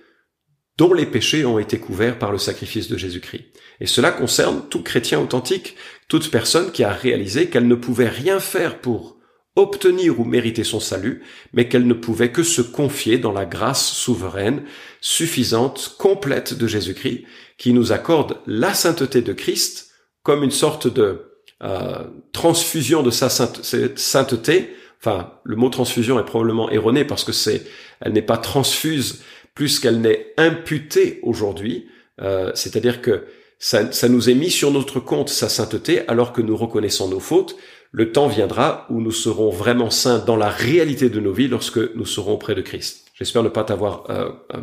dont 0.79 0.95
les 0.95 1.07
péchés 1.07 1.45
ont 1.45 1.59
été 1.59 1.79
couverts 1.79 2.19
par 2.19 2.31
le 2.31 2.39
sacrifice 2.39 2.89
de 2.89 2.97
Jésus-Christ. 2.97 3.47
Et 3.81 3.87
cela 3.87 4.13
concerne 4.13 4.69
tout 4.69 4.83
chrétien 4.83 5.21
authentique, 5.21 5.77
toute 6.09 6.31
personne 6.31 6.73
qui 6.73 6.85
a 6.85 6.93
réalisé 6.93 7.49
qu'elle 7.49 7.67
ne 7.67 7.75
pouvait 7.75 8.09
rien 8.09 8.41
faire 8.41 8.79
pour 8.79 9.19
obtenir 9.57 10.21
ou 10.21 10.25
mériter 10.25 10.63
son 10.63 10.79
salut, 10.79 11.23
mais 11.53 11.69
qu'elle 11.69 11.87
ne 11.87 11.95
pouvait 11.95 12.31
que 12.31 12.45
se 12.45 12.63
confier 12.63 13.19
dans 13.19 13.33
la 13.33 13.45
grâce 13.45 13.91
souveraine, 13.91 14.63
suffisante, 15.01 15.97
complète 15.99 16.55
de 16.55 16.67
Jésus-Christ, 16.69 17.25
qui 17.59 17.73
nous 17.73 17.91
accorde 17.91 18.39
la 18.47 18.73
sainteté 18.73 19.21
de 19.21 19.33
Christ 19.33 19.91
comme 20.23 20.45
une 20.45 20.53
sorte 20.53 20.87
de 20.87 21.38
euh, 21.63 22.05
transfusion 22.33 23.03
de 23.03 23.11
sa 23.11 23.29
sainteté. 23.29 24.77
Enfin, 25.01 25.33
le 25.45 25.57
mot 25.57 25.69
transfusion 25.69 26.19
est 26.21 26.25
probablement 26.25 26.71
erroné 26.71 27.05
parce 27.05 27.25
que 27.25 27.33
c'est, 27.33 27.65
elle 28.01 28.13
n'est 28.13 28.23
pas 28.23 28.39
transfuse 28.39 29.23
plus 29.55 29.81
qu'elle 29.81 30.01
n'est 30.01 30.35
imputée 30.37 31.21
aujourd'hui. 31.23 31.89
Euh, 32.21 32.53
c'est-à-dire 32.55 33.01
que 33.01 33.27
ça, 33.59 33.91
ça 33.93 34.09
nous 34.09 34.31
est 34.31 34.35
mis 34.35 34.51
sur 34.51 34.71
notre 34.71 35.01
compte 35.01 35.29
sa 35.31 35.49
sainteté 35.49 36.07
alors 36.09 36.33
que 36.33 36.43
nous 36.43 36.57
reconnaissons 36.57 37.09
nos 37.09 37.21
fautes. 37.21 37.57
Le 37.91 38.13
temps 38.13 38.29
viendra 38.29 38.87
où 38.91 39.01
nous 39.01 39.13
serons 39.13 39.51
vraiment 39.51 39.91
saints 39.91 40.19
dans 40.19 40.37
la 40.37 40.51
réalité 40.51 41.09
de 41.09 41.21
nos 41.21 41.33
vies 41.33 41.49
lorsque 41.49 41.79
nous 41.95 42.07
serons 42.07 42.35
auprès 42.35 42.55
de 42.55 42.61
Christ. 42.61 43.08
J'espère 43.19 43.43
ne 43.43 43.49
pas 43.49 43.65
t'avoir 43.65 44.05
euh, 44.11 44.31
euh, 44.55 44.61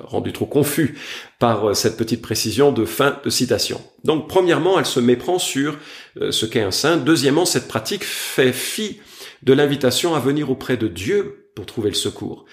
rendu 0.00 0.32
trop 0.32 0.46
confus 0.46 0.98
par 1.38 1.70
euh, 1.70 1.74
cette 1.74 1.96
petite 1.96 2.20
précision 2.20 2.72
de 2.72 2.84
fin 2.84 3.20
de 3.24 3.30
citation. 3.30 3.80
Donc 4.02 4.28
premièrement, 4.28 4.76
elle 4.80 4.86
se 4.86 4.98
méprend 4.98 5.38
sur 5.38 5.78
ce 6.16 6.44
qu'est 6.44 6.62
un 6.62 6.72
saint. 6.72 6.96
Deuxièmement, 6.96 7.44
cette 7.44 7.68
pratique 7.68 8.04
fait 8.04 8.52
fi 8.52 9.00
de 9.42 9.52
l'invitation 9.52 10.16
à 10.16 10.20
venir 10.20 10.50
auprès 10.50 10.76
de 10.76 10.88
Dieu 10.88 11.50
pour 11.54 11.64
trouver 11.64 11.90
le 11.90 11.94
secours. 11.94 12.44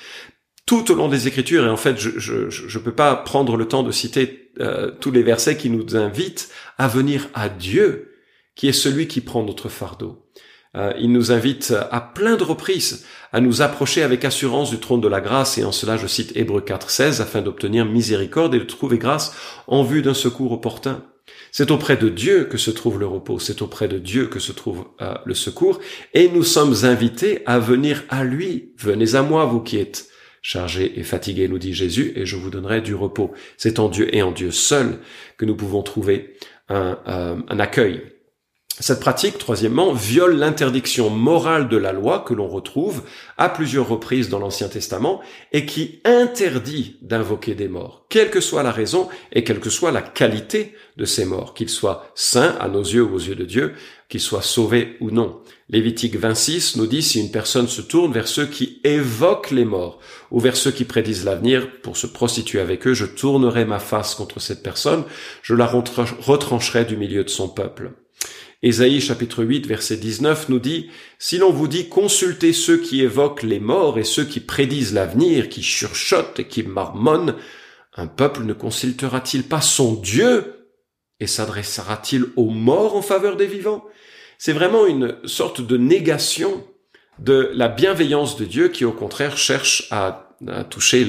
Tout 0.68 0.92
au 0.92 0.96
long 0.96 1.08
des 1.08 1.28
Écritures, 1.28 1.66
et 1.66 1.70
en 1.70 1.78
fait, 1.78 1.98
je 1.98 2.78
ne 2.78 2.84
peux 2.84 2.94
pas 2.94 3.16
prendre 3.16 3.58
le 3.58 3.68
temps 3.68 3.82
de 3.82 3.92
citer 3.92 4.52
tous 5.02 5.12
les 5.12 5.24
versets 5.24 5.58
qui 5.58 5.72
nous 5.72 5.96
invitent 5.96 6.50
à 6.78 6.88
venir 6.88 7.28
à 7.34 7.50
Dieu, 7.50 8.14
qui 8.56 8.68
est 8.68 8.74
celui 8.74 9.08
qui 9.08 9.22
prend 9.22 9.44
notre 9.44 9.68
fardeau. 9.68 10.29
Euh, 10.76 10.94
il 11.00 11.12
nous 11.12 11.32
invite 11.32 11.74
à 11.92 12.00
plein 12.00 12.36
de 12.36 12.44
reprises 12.44 13.06
à 13.32 13.42
nous 13.42 13.62
approcher 13.62 14.04
avec 14.04 14.26
assurance 14.26 14.70
du 14.70 14.80
trône 14.80 15.02
de 15.02 15.08
la 15.08 15.22
grâce, 15.22 15.58
et 15.58 15.64
en 15.64 15.72
cela 15.72 15.98
je 15.98 16.08
cite 16.08 16.32
Hébreux 16.36 16.62
4.16, 16.62 17.22
afin 17.22 17.42
d'obtenir 17.42 17.86
miséricorde 17.86 18.56
et 18.56 18.60
de 18.60 18.64
trouver 18.64 18.98
grâce 18.98 19.36
en 19.68 19.84
vue 19.84 20.02
d'un 20.02 20.14
secours 20.14 20.52
opportun. 20.52 21.04
C'est 21.52 21.72
auprès 21.72 21.98
de 21.98 22.10
Dieu 22.10 22.46
que 22.46 22.58
se 22.58 22.72
trouve 22.72 23.00
le 23.00 23.08
repos, 23.08 23.40
c'est 23.40 23.62
auprès 23.62 23.88
de 23.88 24.00
Dieu 24.00 24.28
que 24.28 24.40
se 24.40 24.52
trouve 24.52 24.86
euh, 25.02 25.14
le 25.26 25.34
secours, 25.34 25.80
et 26.14 26.30
nous 26.30 26.44
sommes 26.44 26.76
invités 26.84 27.44
à 27.46 27.60
venir 27.60 28.04
à 28.10 28.24
lui. 28.24 28.74
Venez 28.78 29.16
à 29.16 29.22
moi, 29.22 29.46
vous 29.46 29.62
qui 29.62 29.78
êtes 29.78 30.08
chargés 30.42 31.00
et 31.00 31.04
fatigués, 31.04 31.48
nous 31.48 31.60
dit 31.60 31.74
Jésus, 31.74 32.14
et 32.16 32.26
je 32.26 32.36
vous 32.36 32.50
donnerai 32.50 32.82
du 32.82 32.96
repos. 32.96 33.32
C'est 33.58 33.80
en 33.80 33.90
Dieu 33.90 34.14
et 34.16 34.22
en 34.22 34.32
Dieu 34.32 34.52
seul 34.52 35.00
que 35.38 35.46
nous 35.46 35.56
pouvons 35.56 35.84
trouver 35.84 36.36
un, 36.70 36.98
euh, 37.08 37.36
un 37.48 37.60
accueil. 37.60 38.02
Cette 38.82 39.02
pratique, 39.02 39.38
troisièmement, 39.38 39.92
viole 39.92 40.38
l'interdiction 40.38 41.10
morale 41.10 41.68
de 41.68 41.76
la 41.76 41.92
loi 41.92 42.24
que 42.26 42.34
l'on 42.34 42.48
retrouve 42.48 43.04
à 43.38 43.50
plusieurs 43.50 43.90
reprises 43.90 44.30
dans 44.30 44.40
l'Ancien 44.40 44.70
Testament 44.70 45.20
et 45.52 45.66
qui 45.66 46.00
interdit 46.06 46.96
d'invoquer 47.02 47.56
des 47.56 47.68
morts, 47.68 48.06
quelle 48.08 48.30
que 48.30 48.40
soit 48.40 48.64
la 48.64 48.72
raison 48.72 49.10
et 49.34 49.44
quelle 49.44 49.60
que 49.60 49.70
soit 49.70 49.92
la 49.92 50.02
qualité 50.02 50.76
de 50.96 51.04
ces 51.04 51.26
morts, 51.26 51.54
qu'ils 51.54 51.68
soient 51.68 52.10
saints 52.16 52.56
à 52.62 52.70
nos 52.70 52.82
yeux 52.82 53.04
ou 53.04 53.16
aux 53.16 53.20
yeux 53.20 53.36
de 53.36 53.44
Dieu, 53.44 53.74
qu'ils 54.08 54.22
soient 54.22 54.42
sauvés 54.42 54.96
ou 55.02 55.12
non. 55.12 55.42
Lévitique 55.68 56.16
26 56.16 56.78
nous 56.78 56.88
dit 56.88 57.04
si 57.04 57.20
une 57.20 57.32
personne 57.32 57.68
se 57.68 57.82
tourne 57.82 58.14
vers 58.14 58.30
ceux 58.30 58.46
qui 58.46 58.80
évoquent 58.86 59.52
les 59.52 59.66
morts 59.66 60.00
ou 60.32 60.40
vers 60.40 60.56
ceux 60.56 60.72
qui 60.72 60.86
prédisent 60.86 61.26
l'avenir 61.26 61.82
pour 61.82 61.98
se 61.98 62.08
prostituer 62.08 62.62
avec 62.62 62.88
eux, 62.88 62.94
je 62.94 63.06
tournerai 63.06 63.66
ma 63.66 63.80
face 63.80 64.16
contre 64.16 64.40
cette 64.40 64.64
personne, 64.64 65.04
je 65.42 65.54
la 65.54 65.68
retrancherai 65.68 66.86
du 66.86 66.96
milieu 66.96 67.26
de 67.26 67.30
son 67.30 67.50
peuple. 67.50 67.92
Ésaïe 68.62 69.00
chapitre 69.00 69.46
8 69.46 69.68
verset 69.68 69.96
19 69.96 70.50
nous 70.50 70.60
dit, 70.60 70.90
Si 71.18 71.38
l'on 71.38 71.52
vous 71.52 71.70
dit 71.70 71.88
consultez 71.88 72.52
ceux 72.52 72.78
qui 72.78 73.02
évoquent 73.02 73.44
les 73.44 73.62
morts 73.62 73.98
et 73.98 74.04
ceux 74.04 74.26
qui 74.26 74.42
prédisent 74.42 74.94
l'avenir, 74.94 75.48
qui 75.48 75.64
chuchotent 75.64 76.40
et 76.40 76.48
qui 76.48 76.64
marmonnent, 76.64 77.36
un 77.96 78.08
peuple 78.08 78.44
ne 78.44 78.54
consultera-t-il 78.54 79.44
pas 79.44 79.62
son 79.62 79.94
Dieu 79.94 80.68
et 81.22 81.28
s'adressera-t-il 81.28 82.26
aux 82.36 82.50
morts 82.50 82.98
en 82.98 83.02
faveur 83.02 83.38
des 83.38 83.48
vivants? 83.48 83.86
C'est 84.38 84.54
vraiment 84.54 84.86
une 84.86 85.16
sorte 85.24 85.62
de 85.62 85.78
négation 85.78 86.66
de 87.18 87.52
la 87.54 87.70
bienveillance 87.70 88.38
de 88.38 88.46
Dieu 88.46 88.68
qui 88.70 88.84
au 88.84 88.94
contraire 88.94 89.38
cherche 89.38 89.88
à, 89.92 90.26
toucher 90.70 91.06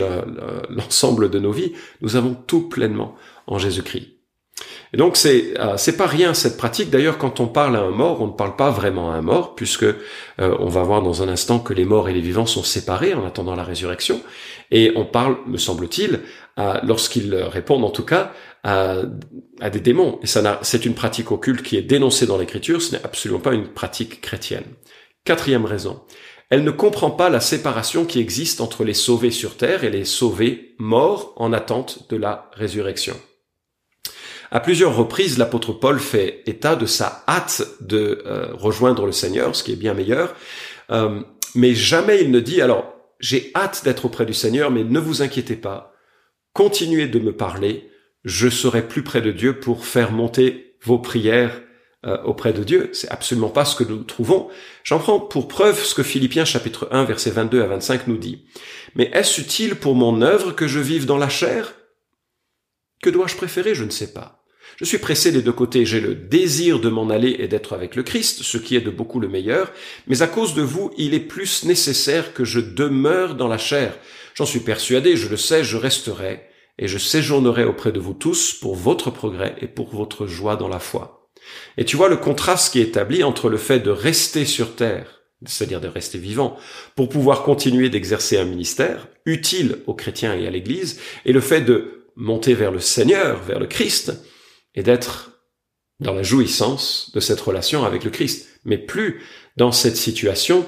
l'ensemble 0.68 1.30
de 1.30 1.38
nos 1.38 1.52
vies. 1.52 1.72
Nous 2.00 2.16
avons 2.16 2.34
tout 2.34 2.68
pleinement 2.68 3.14
en 3.46 3.58
Jésus-Christ. 3.58 4.19
Et 4.92 4.96
donc 4.96 5.16
c'est 5.16 5.58
euh, 5.60 5.76
c'est 5.76 5.96
pas 5.96 6.06
rien 6.06 6.34
cette 6.34 6.56
pratique. 6.56 6.90
D'ailleurs, 6.90 7.18
quand 7.18 7.38
on 7.40 7.46
parle 7.46 7.76
à 7.76 7.80
un 7.80 7.90
mort, 7.90 8.20
on 8.20 8.26
ne 8.26 8.32
parle 8.32 8.56
pas 8.56 8.70
vraiment 8.70 9.12
à 9.12 9.14
un 9.14 9.22
mort, 9.22 9.54
puisque 9.54 9.84
euh, 9.84 9.94
on 10.38 10.68
va 10.68 10.82
voir 10.82 11.02
dans 11.02 11.22
un 11.22 11.28
instant 11.28 11.60
que 11.60 11.72
les 11.72 11.84
morts 11.84 12.08
et 12.08 12.12
les 12.12 12.20
vivants 12.20 12.46
sont 12.46 12.64
séparés 12.64 13.14
en 13.14 13.24
attendant 13.24 13.54
la 13.54 13.64
résurrection. 13.64 14.20
Et 14.70 14.92
on 14.96 15.04
parle, 15.04 15.36
me 15.46 15.58
semble-t-il, 15.58 16.20
lorsqu'ils 16.84 17.34
répondent 17.34 17.84
en 17.84 17.90
tout 17.90 18.04
cas 18.04 18.32
à, 18.62 18.96
à 19.60 19.70
des 19.70 19.80
démons. 19.80 20.18
Et 20.22 20.26
ça 20.26 20.60
c'est 20.62 20.84
une 20.84 20.94
pratique 20.94 21.32
occulte 21.32 21.62
qui 21.62 21.76
est 21.76 21.82
dénoncée 21.82 22.26
dans 22.26 22.38
l'Écriture. 22.38 22.82
Ce 22.82 22.92
n'est 22.94 23.04
absolument 23.04 23.40
pas 23.40 23.54
une 23.54 23.68
pratique 23.68 24.20
chrétienne. 24.20 24.64
Quatrième 25.24 25.64
raison. 25.64 26.02
Elle 26.50 26.64
ne 26.64 26.72
comprend 26.72 27.12
pas 27.12 27.30
la 27.30 27.40
séparation 27.40 28.04
qui 28.04 28.18
existe 28.18 28.60
entre 28.60 28.82
les 28.82 28.94
sauvés 28.94 29.30
sur 29.30 29.56
terre 29.56 29.84
et 29.84 29.90
les 29.90 30.04
sauvés 30.04 30.74
morts 30.78 31.32
en 31.36 31.52
attente 31.52 32.10
de 32.10 32.16
la 32.16 32.50
résurrection. 32.54 33.14
À 34.50 34.60
plusieurs 34.60 34.96
reprises, 34.96 35.38
l'apôtre 35.38 35.72
Paul 35.72 36.00
fait 36.00 36.42
état 36.46 36.74
de 36.74 36.86
sa 36.86 37.24
hâte 37.28 37.62
de 37.80 38.22
euh, 38.26 38.48
rejoindre 38.52 39.06
le 39.06 39.12
Seigneur, 39.12 39.54
ce 39.54 39.62
qui 39.62 39.72
est 39.72 39.76
bien 39.76 39.94
meilleur, 39.94 40.34
euh, 40.90 41.20
mais 41.54 41.74
jamais 41.74 42.20
il 42.20 42.30
ne 42.30 42.40
dit, 42.40 42.60
alors, 42.60 42.94
j'ai 43.20 43.52
hâte 43.54 43.82
d'être 43.84 44.06
auprès 44.06 44.26
du 44.26 44.34
Seigneur, 44.34 44.70
mais 44.70 44.82
ne 44.82 44.98
vous 44.98 45.22
inquiétez 45.22 45.56
pas, 45.56 45.94
continuez 46.52 47.06
de 47.06 47.20
me 47.20 47.32
parler, 47.32 47.90
je 48.24 48.48
serai 48.48 48.86
plus 48.86 49.04
près 49.04 49.22
de 49.22 49.30
Dieu 49.30 49.60
pour 49.60 49.84
faire 49.84 50.10
monter 50.10 50.76
vos 50.82 50.98
prières 50.98 51.62
euh, 52.06 52.20
auprès 52.22 52.52
de 52.52 52.64
Dieu. 52.64 52.90
C'est 52.92 53.10
absolument 53.10 53.50
pas 53.50 53.64
ce 53.64 53.76
que 53.76 53.84
nous 53.84 54.02
trouvons. 54.02 54.48
J'en 54.84 54.98
prends 54.98 55.20
pour 55.20 55.48
preuve 55.48 55.82
ce 55.82 55.94
que 55.94 56.02
Philippiens 56.02 56.44
chapitre 56.44 56.88
1 56.90 57.04
verset 57.04 57.30
22 57.30 57.62
à 57.62 57.66
25 57.66 58.06
nous 58.08 58.18
dit. 58.18 58.46
Mais 58.94 59.10
est-ce 59.12 59.40
utile 59.40 59.76
pour 59.76 59.94
mon 59.94 60.22
œuvre 60.22 60.52
que 60.52 60.66
je 60.66 60.80
vive 60.80 61.06
dans 61.06 61.18
la 61.18 61.28
chair? 61.28 61.74
Que 63.02 63.10
dois-je 63.10 63.36
préférer? 63.36 63.74
Je 63.74 63.84
ne 63.84 63.90
sais 63.90 64.12
pas. 64.12 64.39
Je 64.80 64.86
suis 64.86 64.96
pressé 64.96 65.30
des 65.30 65.42
deux 65.42 65.52
côtés, 65.52 65.84
j'ai 65.84 66.00
le 66.00 66.14
désir 66.14 66.80
de 66.80 66.88
m'en 66.88 67.10
aller 67.10 67.36
et 67.38 67.48
d'être 67.48 67.74
avec 67.74 67.96
le 67.96 68.02
Christ, 68.02 68.42
ce 68.42 68.56
qui 68.56 68.76
est 68.76 68.80
de 68.80 68.88
beaucoup 68.88 69.20
le 69.20 69.28
meilleur, 69.28 69.70
mais 70.06 70.22
à 70.22 70.26
cause 70.26 70.54
de 70.54 70.62
vous, 70.62 70.90
il 70.96 71.12
est 71.12 71.20
plus 71.20 71.66
nécessaire 71.66 72.32
que 72.32 72.44
je 72.44 72.60
demeure 72.60 73.34
dans 73.34 73.46
la 73.46 73.58
chair. 73.58 73.98
J'en 74.34 74.46
suis 74.46 74.60
persuadé, 74.60 75.16
je 75.16 75.28
le 75.28 75.36
sais, 75.36 75.64
je 75.64 75.76
resterai, 75.76 76.48
et 76.78 76.88
je 76.88 76.96
séjournerai 76.96 77.64
auprès 77.64 77.92
de 77.92 78.00
vous 78.00 78.14
tous 78.14 78.54
pour 78.54 78.74
votre 78.74 79.10
progrès 79.10 79.54
et 79.60 79.66
pour 79.66 79.94
votre 79.94 80.26
joie 80.26 80.56
dans 80.56 80.68
la 80.68 80.78
foi. 80.78 81.28
Et 81.76 81.84
tu 81.84 81.96
vois 81.96 82.08
le 82.08 82.16
contraste 82.16 82.72
qui 82.72 82.80
est 82.80 82.84
établi 82.84 83.22
entre 83.22 83.50
le 83.50 83.58
fait 83.58 83.80
de 83.80 83.90
rester 83.90 84.46
sur 84.46 84.76
terre, 84.76 85.20
c'est-à-dire 85.44 85.82
de 85.82 85.88
rester 85.88 86.16
vivant, 86.16 86.56
pour 86.96 87.10
pouvoir 87.10 87.42
continuer 87.42 87.90
d'exercer 87.90 88.38
un 88.38 88.46
ministère 88.46 89.08
utile 89.26 89.76
aux 89.86 89.94
chrétiens 89.94 90.34
et 90.34 90.46
à 90.46 90.50
l'Église, 90.50 90.98
et 91.26 91.34
le 91.34 91.42
fait 91.42 91.60
de 91.60 92.06
monter 92.16 92.54
vers 92.54 92.72
le 92.72 92.80
Seigneur, 92.80 93.42
vers 93.42 93.60
le 93.60 93.66
Christ, 93.66 94.14
et 94.74 94.82
d'être 94.82 95.30
dans 96.00 96.14
la 96.14 96.22
jouissance 96.22 97.10
de 97.14 97.20
cette 97.20 97.40
relation 97.40 97.84
avec 97.84 98.04
le 98.04 98.10
Christ, 98.10 98.48
mais 98.64 98.78
plus 98.78 99.22
dans 99.56 99.72
cette 99.72 99.96
situation 99.96 100.66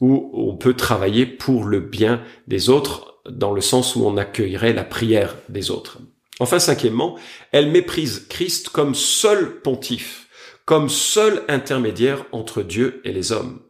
où 0.00 0.30
on 0.34 0.56
peut 0.56 0.74
travailler 0.74 1.24
pour 1.26 1.64
le 1.64 1.80
bien 1.80 2.22
des 2.46 2.68
autres, 2.68 3.20
dans 3.28 3.52
le 3.52 3.60
sens 3.62 3.96
où 3.96 4.04
on 4.04 4.16
accueillerait 4.16 4.74
la 4.74 4.84
prière 4.84 5.36
des 5.48 5.70
autres. 5.70 5.98
Enfin, 6.38 6.58
cinquièmement, 6.58 7.18
elle 7.52 7.70
méprise 7.70 8.26
Christ 8.28 8.68
comme 8.68 8.94
seul 8.94 9.60
pontife, 9.62 10.28
comme 10.66 10.90
seul 10.90 11.42
intermédiaire 11.48 12.26
entre 12.32 12.62
Dieu 12.62 13.00
et 13.04 13.12
les 13.12 13.32
hommes. 13.32 13.60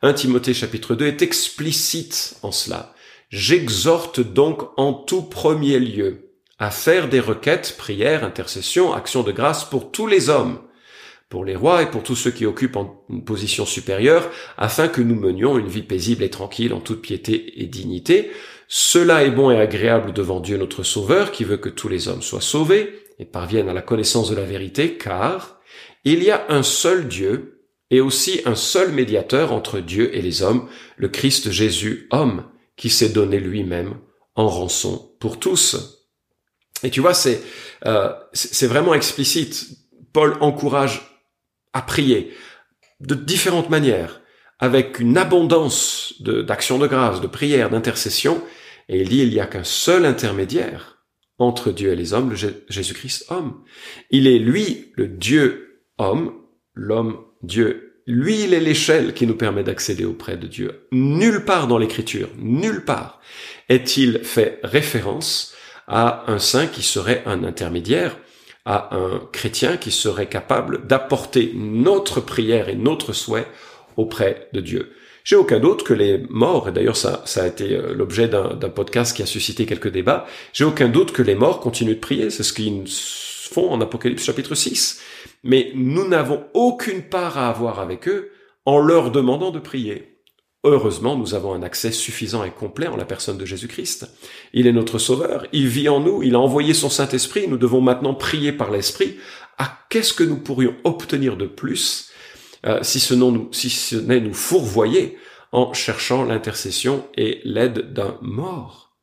1 0.00 0.14
Timothée 0.14 0.54
chapitre 0.54 0.94
2 0.94 1.06
est 1.06 1.22
explicite 1.22 2.36
en 2.42 2.52
cela. 2.52 2.94
J'exhorte 3.28 4.20
donc 4.20 4.62
en 4.78 4.94
tout 4.94 5.22
premier 5.22 5.78
lieu 5.78 6.23
à 6.58 6.70
faire 6.70 7.08
des 7.08 7.20
requêtes, 7.20 7.76
prières, 7.78 8.24
intercessions, 8.24 8.92
actions 8.92 9.22
de 9.22 9.32
grâce 9.32 9.64
pour 9.64 9.90
tous 9.90 10.06
les 10.06 10.28
hommes, 10.28 10.60
pour 11.28 11.44
les 11.44 11.56
rois 11.56 11.82
et 11.82 11.90
pour 11.90 12.02
tous 12.02 12.14
ceux 12.14 12.30
qui 12.30 12.46
occupent 12.46 12.78
une 13.10 13.24
position 13.24 13.66
supérieure, 13.66 14.30
afin 14.56 14.88
que 14.88 15.00
nous 15.00 15.16
menions 15.16 15.58
une 15.58 15.66
vie 15.66 15.82
paisible 15.82 16.22
et 16.22 16.30
tranquille 16.30 16.72
en 16.72 16.80
toute 16.80 17.02
piété 17.02 17.60
et 17.60 17.66
dignité. 17.66 18.30
Cela 18.68 19.24
est 19.24 19.30
bon 19.30 19.50
et 19.50 19.60
agréable 19.60 20.12
devant 20.12 20.40
Dieu 20.40 20.56
notre 20.56 20.82
Sauveur, 20.82 21.32
qui 21.32 21.44
veut 21.44 21.56
que 21.56 21.68
tous 21.68 21.88
les 21.88 22.08
hommes 22.08 22.22
soient 22.22 22.40
sauvés 22.40 23.00
et 23.18 23.24
parviennent 23.24 23.68
à 23.68 23.74
la 23.74 23.82
connaissance 23.82 24.30
de 24.30 24.36
la 24.36 24.44
vérité, 24.44 24.96
car 24.96 25.60
il 26.04 26.22
y 26.22 26.30
a 26.30 26.46
un 26.48 26.62
seul 26.62 27.08
Dieu 27.08 27.66
et 27.90 28.00
aussi 28.00 28.40
un 28.44 28.54
seul 28.54 28.92
médiateur 28.92 29.52
entre 29.52 29.80
Dieu 29.80 30.14
et 30.16 30.22
les 30.22 30.42
hommes, 30.42 30.68
le 30.96 31.08
Christ 31.08 31.50
Jésus, 31.50 32.08
homme, 32.10 32.44
qui 32.76 32.90
s'est 32.90 33.10
donné 33.10 33.38
lui-même 33.38 33.96
en 34.34 34.48
rançon 34.48 35.12
pour 35.20 35.38
tous. 35.38 36.03
Et 36.84 36.90
tu 36.90 37.00
vois, 37.00 37.14
c'est 37.14 37.42
euh, 37.86 38.12
c'est 38.32 38.66
vraiment 38.66 38.94
explicite. 38.94 39.66
Paul 40.12 40.36
encourage 40.40 41.02
à 41.72 41.82
prier 41.82 42.32
de 43.00 43.14
différentes 43.14 43.70
manières, 43.70 44.20
avec 44.60 45.00
une 45.00 45.18
abondance 45.18 46.14
d'actions 46.20 46.78
de, 46.78 46.86
grâce, 46.86 47.20
de 47.20 47.26
prières, 47.26 47.70
d'intercession, 47.70 48.40
et 48.88 49.00
il 49.00 49.08
dit 49.08 49.18
il 49.18 49.30
n'y 49.30 49.40
a 49.40 49.46
qu'un 49.46 49.64
seul 49.64 50.06
intermédiaire 50.06 50.98
entre 51.38 51.72
Dieu 51.72 51.92
et 51.92 51.96
les 51.96 52.12
hommes, 52.12 52.30
le 52.30 52.64
Jésus-Christ 52.68 53.26
homme. 53.30 53.64
Il 54.10 54.28
est 54.28 54.38
lui 54.38 54.92
le 54.94 55.08
Dieu 55.08 55.82
homme, 55.98 56.32
l'homme 56.74 57.18
Dieu. 57.42 58.02
Lui, 58.06 58.44
il 58.44 58.52
est 58.52 58.60
l'échelle 58.60 59.14
qui 59.14 59.26
nous 59.26 59.36
permet 59.36 59.64
d'accéder 59.64 60.04
auprès 60.04 60.36
de 60.36 60.46
Dieu. 60.46 60.86
Nulle 60.92 61.44
part 61.44 61.66
dans 61.66 61.78
l'écriture, 61.78 62.28
nulle 62.36 62.84
part 62.84 63.20
est-il 63.70 64.22
fait 64.22 64.60
référence 64.62 65.53
à 65.86 66.24
un 66.30 66.38
saint 66.38 66.66
qui 66.66 66.82
serait 66.82 67.22
un 67.26 67.44
intermédiaire, 67.44 68.16
à 68.64 68.94
un 68.96 69.20
chrétien 69.32 69.76
qui 69.76 69.90
serait 69.90 70.28
capable 70.28 70.86
d'apporter 70.86 71.52
notre 71.54 72.20
prière 72.20 72.68
et 72.68 72.76
notre 72.76 73.12
souhait 73.12 73.46
auprès 73.96 74.48
de 74.52 74.60
Dieu. 74.60 74.92
J'ai 75.24 75.36
aucun 75.36 75.58
doute 75.58 75.84
que 75.84 75.94
les 75.94 76.18
morts, 76.28 76.68
et 76.68 76.72
d'ailleurs 76.72 76.96
ça, 76.96 77.24
a 77.36 77.46
été 77.46 77.74
euh, 77.74 77.94
l'objet 77.94 78.28
d'un 78.28 78.68
podcast 78.68 79.16
qui 79.16 79.22
a 79.22 79.26
suscité 79.26 79.64
quelques 79.64 79.90
débats, 79.90 80.26
j'ai 80.52 80.64
aucun 80.64 80.88
doute 80.88 81.12
que 81.12 81.22
les 81.22 81.34
morts 81.34 81.60
continuent 81.60 81.94
de 81.94 82.00
prier, 82.00 82.28
c'est 82.30 82.42
ce 82.42 82.52
qu'ils 82.52 82.84
font 82.86 83.70
en 83.70 83.80
Apocalypse 83.80 84.24
chapitre 84.24 84.54
6. 84.54 85.00
Mais 85.42 85.72
nous 85.74 86.06
n'avons 86.06 86.44
aucune 86.52 87.02
part 87.02 87.38
à 87.38 87.48
avoir 87.48 87.80
avec 87.80 88.08
eux 88.08 88.32
en 88.66 88.78
leur 88.78 89.10
demandant 89.10 89.50
de 89.50 89.58
prier. 89.58 90.13
Heureusement, 90.66 91.14
nous 91.14 91.34
avons 91.34 91.52
un 91.52 91.62
accès 91.62 91.92
suffisant 91.92 92.42
et 92.42 92.50
complet 92.50 92.88
en 92.88 92.96
la 92.96 93.04
personne 93.04 93.36
de 93.36 93.44
Jésus-Christ. 93.44 94.08
Il 94.54 94.66
est 94.66 94.72
notre 94.72 94.98
Sauveur, 94.98 95.46
il 95.52 95.68
vit 95.68 95.90
en 95.90 96.00
nous, 96.00 96.22
il 96.22 96.34
a 96.34 96.40
envoyé 96.40 96.72
son 96.72 96.88
Saint-Esprit, 96.88 97.46
nous 97.48 97.58
devons 97.58 97.82
maintenant 97.82 98.14
prier 98.14 98.50
par 98.50 98.70
l'Esprit. 98.70 99.18
À 99.58 99.78
qu'est-ce 99.90 100.14
que 100.14 100.24
nous 100.24 100.38
pourrions 100.38 100.74
obtenir 100.84 101.36
de 101.36 101.44
plus 101.44 102.10
euh, 102.64 102.78
si 102.82 102.98
ce 102.98 103.14
n'est 103.94 104.20
nous 104.20 104.32
fourvoyer 104.32 105.18
en 105.52 105.74
cherchant 105.74 106.24
l'intercession 106.24 107.06
et 107.14 107.42
l'aide 107.44 107.92
d'un 107.92 108.16
mort? 108.22 108.96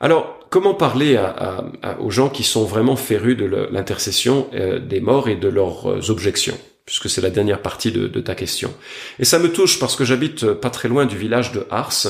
Alors, 0.00 0.40
comment 0.50 0.74
parler 0.74 1.22
aux 2.00 2.10
gens 2.10 2.30
qui 2.30 2.42
sont 2.42 2.64
vraiment 2.64 2.96
férus 2.96 3.36
de 3.36 3.44
l'intercession 3.44 4.48
euh, 4.54 4.80
des 4.80 5.00
morts 5.00 5.28
et 5.28 5.36
de 5.36 5.48
leurs 5.48 5.88
euh, 5.88 6.10
objections? 6.10 6.58
Puisque 6.86 7.08
c'est 7.08 7.20
la 7.20 7.30
dernière 7.30 7.62
partie 7.62 7.92
de, 7.92 8.08
ta 8.20 8.34
question. 8.34 8.74
Et 9.18 9.24
ça 9.24 9.38
me 9.38 9.52
touche 9.52 9.78
parce 9.78 9.96
que 9.96 10.04
j'habite 10.04 10.52
pas 10.54 10.70
très 10.70 10.88
loin 10.88 11.06
du 11.06 11.16
village 11.16 11.52
de 11.52 11.66
Ars, 11.70 12.06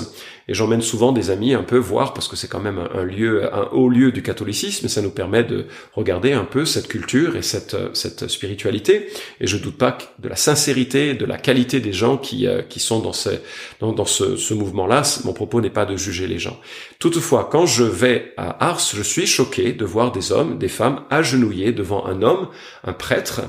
et 0.49 0.55
j'emmène 0.55 0.83
souvent 0.83 1.13
des 1.13 1.31
amis 1.31 1.55
un 1.55 1.63
peu 1.63 1.77
voir, 1.77 2.13
parce 2.13 2.27
que 2.27 2.35
c'est 2.35 2.49
quand 2.49 2.61
même 2.61 2.79
un, 2.93 3.05
lieu, 3.05 3.55
un 3.55 3.69
haut 3.73 3.89
lieu 3.89 4.11
du 4.11 4.23
catholicisme, 4.23 4.87
et 4.87 4.89
ça 4.89 5.01
nous 5.03 5.11
permet 5.11 5.45
de 5.45 5.67
regarder 5.93 6.33
un 6.33 6.45
peu 6.45 6.65
cette 6.65 6.89
culture 6.89 7.37
et 7.37 7.43
cette, 7.43 7.77
cette 7.95 8.27
spiritualité. 8.29 9.09
Et 9.41 9.47
je 9.47 9.59
doute 9.59 9.79
pas 9.79 9.97
de 10.19 10.29
la 10.29 10.35
sincérité, 10.35 11.15
de 11.15 11.25
la 11.25 11.39
qualité 11.39 11.81
des 11.81 11.93
gens 11.93 12.17
qui, 12.17 12.49
euh, 12.49 12.63
qui 12.63 12.81
sont 12.81 12.99
dans, 13.01 13.93
dans, 13.93 14.05
ce 14.05 14.55
mouvement-là. 14.55 15.03
Mon 15.25 15.33
propos 15.33 15.61
n'est 15.61 15.71
pas 15.71 15.87
de 15.87 15.97
juger 15.97 16.27
les 16.27 16.39
gens. 16.39 16.59
Toutefois, 16.99 17.49
quand 17.51 17.67
je 17.67 17.85
vais 17.85 18.33
à 18.37 18.67
Ars, 18.71 18.81
je 18.95 19.03
suis 19.03 19.27
choqué 19.27 19.73
de 19.73 19.85
voir 19.85 20.11
des 20.11 20.33
hommes, 20.33 20.59
des 20.59 20.69
femmes 20.69 21.05
agenouillés 21.11 21.73
devant 21.73 22.07
un 22.07 22.23
homme, 22.23 22.49
un 22.85 22.93
prêtre, 22.93 23.43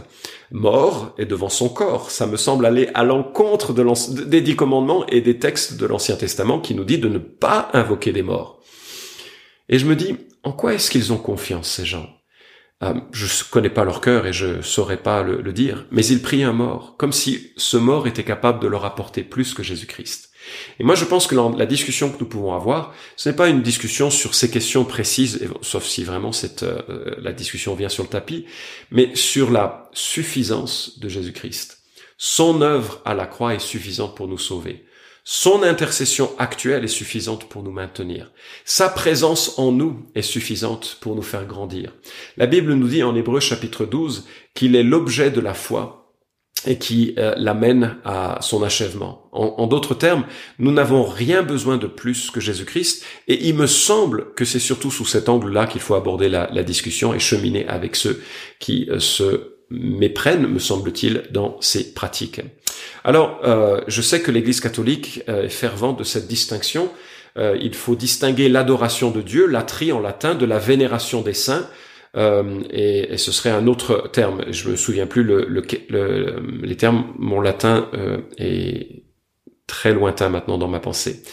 mort 0.51 1.15
et 1.17 1.25
devant 1.25 1.49
son 1.49 1.69
corps. 1.69 2.11
Ça 2.11 2.27
me 2.27 2.37
semble 2.37 2.65
aller 2.65 2.89
à 2.93 3.03
l'encontre 3.03 3.73
de 3.73 3.83
des 4.25 4.41
dix 4.41 4.55
commandements 4.55 5.05
et 5.07 5.21
des 5.21 5.39
textes 5.39 5.77
de 5.77 5.85
l'Ancien 5.85 6.15
Testament 6.15 6.59
qui 6.59 6.75
nous 6.75 6.83
dit 6.83 6.97
de 6.97 7.09
ne 7.09 7.17
pas 7.17 7.69
invoquer 7.73 8.11
des 8.11 8.21
morts. 8.21 8.61
Et 9.69 9.79
je 9.79 9.85
me 9.85 9.95
dis, 9.95 10.17
en 10.43 10.51
quoi 10.51 10.73
est-ce 10.73 10.91
qu'ils 10.91 11.13
ont 11.13 11.17
confiance, 11.17 11.69
ces 11.69 11.85
gens? 11.85 12.09
Euh, 12.83 12.95
Je 13.11 13.27
connais 13.49 13.69
pas 13.69 13.85
leur 13.85 14.01
cœur 14.01 14.27
et 14.27 14.33
je 14.33 14.61
saurais 14.61 14.97
pas 14.97 15.23
le, 15.23 15.41
le 15.41 15.53
dire, 15.53 15.85
mais 15.91 16.05
ils 16.05 16.21
prient 16.21 16.43
un 16.43 16.53
mort, 16.53 16.95
comme 16.97 17.13
si 17.13 17.51
ce 17.55 17.77
mort 17.77 18.07
était 18.07 18.23
capable 18.23 18.59
de 18.59 18.67
leur 18.67 18.85
apporter 18.85 19.23
plus 19.23 19.53
que 19.53 19.63
Jésus-Christ. 19.63 20.30
Et 20.79 20.83
moi, 20.83 20.95
je 20.95 21.05
pense 21.05 21.27
que 21.27 21.35
la, 21.35 21.65
discussion 21.65 22.09
que 22.09 22.19
nous 22.19 22.25
pouvons 22.25 22.53
avoir, 22.53 22.93
ce 23.15 23.29
n'est 23.29 23.35
pas 23.35 23.49
une 23.49 23.61
discussion 23.61 24.09
sur 24.09 24.35
ces 24.35 24.49
questions 24.49 24.85
précises, 24.85 25.47
sauf 25.61 25.85
si 25.85 26.03
vraiment 26.03 26.31
euh, 26.63 27.15
la 27.21 27.33
discussion 27.33 27.75
vient 27.75 27.89
sur 27.89 28.03
le 28.03 28.09
tapis, 28.09 28.45
mais 28.89 29.15
sur 29.15 29.51
la 29.51 29.89
suffisance 29.93 30.99
de 30.99 31.09
Jésus-Christ. 31.09 31.79
Son 32.17 32.61
œuvre 32.61 33.01
à 33.05 33.13
la 33.13 33.25
croix 33.25 33.55
est 33.55 33.59
suffisante 33.59 34.15
pour 34.15 34.27
nous 34.27 34.37
sauver. 34.37 34.85
Son 35.23 35.61
intercession 35.61 36.31
actuelle 36.39 36.83
est 36.83 36.87
suffisante 36.87 37.47
pour 37.47 37.61
nous 37.61 37.71
maintenir. 37.71 38.31
Sa 38.65 38.89
présence 38.89 39.59
en 39.59 39.71
nous 39.71 40.07
est 40.15 40.23
suffisante 40.23 40.97
pour 40.99 41.15
nous 41.15 41.21
faire 41.21 41.45
grandir. 41.45 41.93
La 42.37 42.47
Bible 42.47 42.73
nous 42.73 42.87
dit 42.87 43.03
en 43.03 43.15
Hébreu 43.15 43.39
chapitre 43.39 43.85
12 43.85 44.25
qu'il 44.55 44.75
est 44.75 44.83
l'objet 44.83 45.29
de 45.29 45.39
la 45.39 45.53
foi 45.53 46.00
et 46.65 46.77
qui 46.77 47.15
euh, 47.17 47.33
l'amène 47.37 47.97
à 48.05 48.37
son 48.41 48.63
achèvement. 48.63 49.29
En, 49.31 49.65
d'autres 49.67 49.95
termes, 49.95 50.25
nous 50.59 50.71
n'avons 50.71 51.03
rien 51.03 51.41
besoin 51.41 51.77
de 51.77 51.87
plus 51.87 52.31
que 52.31 52.39
Jésus-Christ, 52.39 53.03
et 53.27 53.47
il 53.47 53.55
me 53.55 53.65
semble 53.65 54.33
que 54.35 54.45
c'est 54.45 54.59
surtout 54.59 54.91
sous 54.91 55.05
cet 55.05 55.29
angle-là 55.29 55.67
qu'il 55.67 55.81
faut 55.81 55.95
aborder 55.95 56.27
la, 56.29 56.47
discussion 56.63 57.13
et 57.13 57.19
cheminer 57.19 57.65
avec 57.67 57.95
ceux 57.95 58.21
qui 58.59 58.87
euh, 58.89 58.99
se 58.99 59.53
méprennent, 59.69 60.47
me 60.47 60.59
semble-t-il, 60.59 61.23
dans 61.31 61.57
ces 61.61 61.93
pratiques. 61.93 62.41
Alors, 63.03 63.39
euh, 63.45 63.81
je 63.87 64.01
sais 64.01 64.21
que 64.21 64.31
l'Église 64.31 64.59
catholique 64.59 65.21
est 65.27 65.49
fervente 65.49 65.97
de 65.97 66.03
cette 66.03 66.27
distinction. 66.27 66.91
il 67.37 67.73
faut 67.73 67.95
distinguer 67.95 68.49
l'adoration 68.49 69.11
de 69.11 69.21
Dieu, 69.21 69.47
latrie 69.47 69.93
en 69.93 70.01
latin, 70.01 70.35
de 70.35 70.45
la 70.45 70.59
vénération 70.59 71.21
des 71.21 71.33
saints, 71.33 71.65
euh, 72.17 72.61
et, 72.69 73.17
ce 73.17 73.31
serait 73.31 73.49
un 73.49 73.67
autre 73.67 74.09
terme. 74.11 74.43
Je 74.49 74.69
me 74.69 74.75
souviens 74.75 75.07
plus 75.07 75.23
le, 75.23 75.45
le, 75.47 75.61
les 76.61 76.77
termes. 76.77 77.13
Mon 77.17 77.39
latin 77.41 77.89
euh, 77.93 78.17
est 78.37 79.03
très 79.67 79.93
lointain 79.93 80.27
maintenant 80.27 80.57
dans 80.57 80.67
ma 80.67 80.81
pensée. 80.81 81.23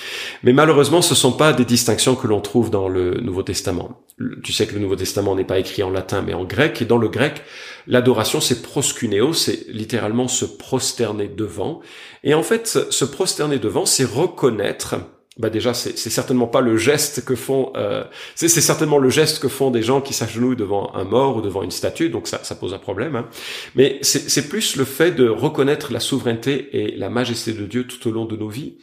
Mais 0.45 0.53
malheureusement, 0.53 1.03
ce 1.03 1.17
sont 1.17 1.33
pas 1.33 1.53
des 1.53 1.65
distinctions 1.65 2.15
que 2.15 2.29
l'on 2.29 2.41
trouve 2.41 2.71
dans 2.71 2.89
le 2.89 3.15
Nouveau 3.15 3.43
Testament. 3.43 4.05
Tu 4.45 4.53
sais 4.53 4.67
que 4.67 4.75
le 4.75 4.81
Nouveau 4.81 4.95
Testament 4.95 5.35
n'est 5.35 5.45
pas 5.45 5.59
écrit 5.59 5.83
en 5.83 5.91
latin, 5.91 6.23
mais 6.25 6.35
en 6.35 6.45
grec. 6.45 6.81
Et 6.81 6.85
dans 6.85 6.99
le 6.99 7.09
grec, 7.09 7.43
l'adoration, 7.89 8.41
c'est 8.41 8.63
proskuneo, 8.63 9.33
c'est 9.33 9.67
littéralement 9.69 10.29
se 10.29 10.45
prosterner 10.45 11.27
devant. 11.27 11.81
Et 12.23 12.35
en 12.35 12.45
fait, 12.45 12.67
se 12.69 13.05
prosterner 13.05 13.59
devant, 13.59 13.87
c'est 13.87 14.05
reconnaître 14.05 14.97
bah 15.39 15.51
déjà 15.51 15.73
c'est 15.73 15.97
certainement 15.97 16.49
pas 16.49 16.61
le 16.61 16.77
geste 16.77 17.25
que 17.25 17.37
font 17.37 17.73
euh, 17.77 18.05
c'est 18.35 18.49
certainement 18.49 18.99
le 18.99 19.09
geste 19.09 19.39
que 19.39 19.49
font 19.49 19.71
des 19.71 19.83
gens 19.83 20.01
qui 20.01 20.13
s'agenouillent 20.13 20.57
devant 20.57 20.95
un 20.95 21.05
mort 21.05 21.37
ou 21.37 21.41
devant 21.41 21.63
une 21.63 21.71
statue 21.71 22.11
donc 22.11 22.27
ça, 22.27 22.41
ça 22.43 22.55
pose 22.55 22.75
un 22.75 22.79
problème 22.79 23.15
hein. 23.15 23.29
mais 23.77 23.99
c'est 24.03 24.49
plus 24.49 24.77
le 24.77 24.85
fait 24.85 25.13
de 25.13 25.29
reconnaître 25.29 25.93
la 25.93 26.01
souveraineté 26.01 26.69
et 26.73 26.97
la 26.97 27.09
majesté 27.09 27.53
de 27.53 27.67
Dieu 27.67 27.87
tout 27.87 28.09
au 28.09 28.13
long 28.13 28.25
de 28.25 28.37
nos 28.37 28.49
vies. 28.49 28.79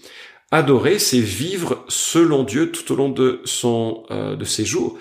Adorer 0.51 0.99
c'est 0.99 1.19
vivre 1.19 1.83
selon 1.89 2.43
Dieu 2.43 2.71
tout 2.71 2.91
au 2.93 2.95
long 2.95 3.09
de 3.09 3.41
son 3.43 4.03
euh, 4.11 4.35
de 4.35 4.45
ses 4.45 4.63
jours. 4.63 4.97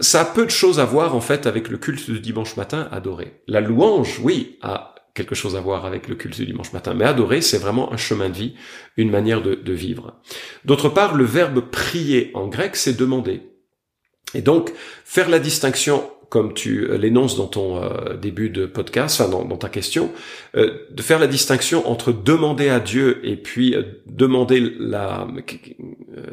Ça 0.00 0.22
a 0.22 0.24
peu 0.24 0.44
de 0.44 0.50
choses 0.50 0.80
à 0.80 0.84
voir 0.84 1.14
en 1.14 1.20
fait 1.20 1.46
avec 1.46 1.68
le 1.68 1.78
culte 1.78 2.10
du 2.10 2.18
dimanche 2.18 2.56
matin 2.56 2.88
adorer. 2.90 3.40
La 3.46 3.60
louange 3.60 4.18
oui 4.20 4.58
a 4.62 4.93
quelque 5.14 5.34
chose 5.36 5.56
à 5.56 5.60
voir 5.60 5.86
avec 5.86 6.08
le 6.08 6.16
culte 6.16 6.36
du 6.36 6.46
dimanche 6.46 6.72
matin. 6.72 6.92
Mais 6.94 7.04
adorer, 7.04 7.40
c'est 7.40 7.58
vraiment 7.58 7.92
un 7.92 7.96
chemin 7.96 8.28
de 8.28 8.36
vie, 8.36 8.54
une 8.96 9.10
manière 9.10 9.42
de, 9.42 9.72
vivre. 9.72 10.20
D'autre 10.64 10.88
part, 10.88 11.14
le 11.14 11.24
verbe 11.24 11.60
prier 11.60 12.30
en 12.34 12.48
grec, 12.48 12.76
c'est 12.76 12.96
demander. 12.96 13.42
Et 14.34 14.42
donc, 14.42 14.72
faire 15.04 15.28
la 15.28 15.38
distinction 15.38 16.10
comme 16.28 16.54
tu 16.54 16.84
euh, 16.84 16.96
l'énonces 16.96 17.36
dans 17.36 17.46
ton 17.46 17.82
euh, 17.82 18.16
début 18.16 18.50
de 18.50 18.66
podcast, 18.66 19.20
enfin 19.20 19.30
dans, 19.30 19.56
ta 19.56 19.68
question, 19.68 20.10
euh, 20.56 20.86
de 20.90 21.02
faire 21.02 21.18
la 21.18 21.26
distinction 21.26 21.88
entre 21.88 22.12
demander 22.12 22.68
à 22.68 22.80
Dieu 22.80 23.20
et 23.24 23.36
puis 23.36 23.76
demander 24.06 24.60
la 24.78 25.26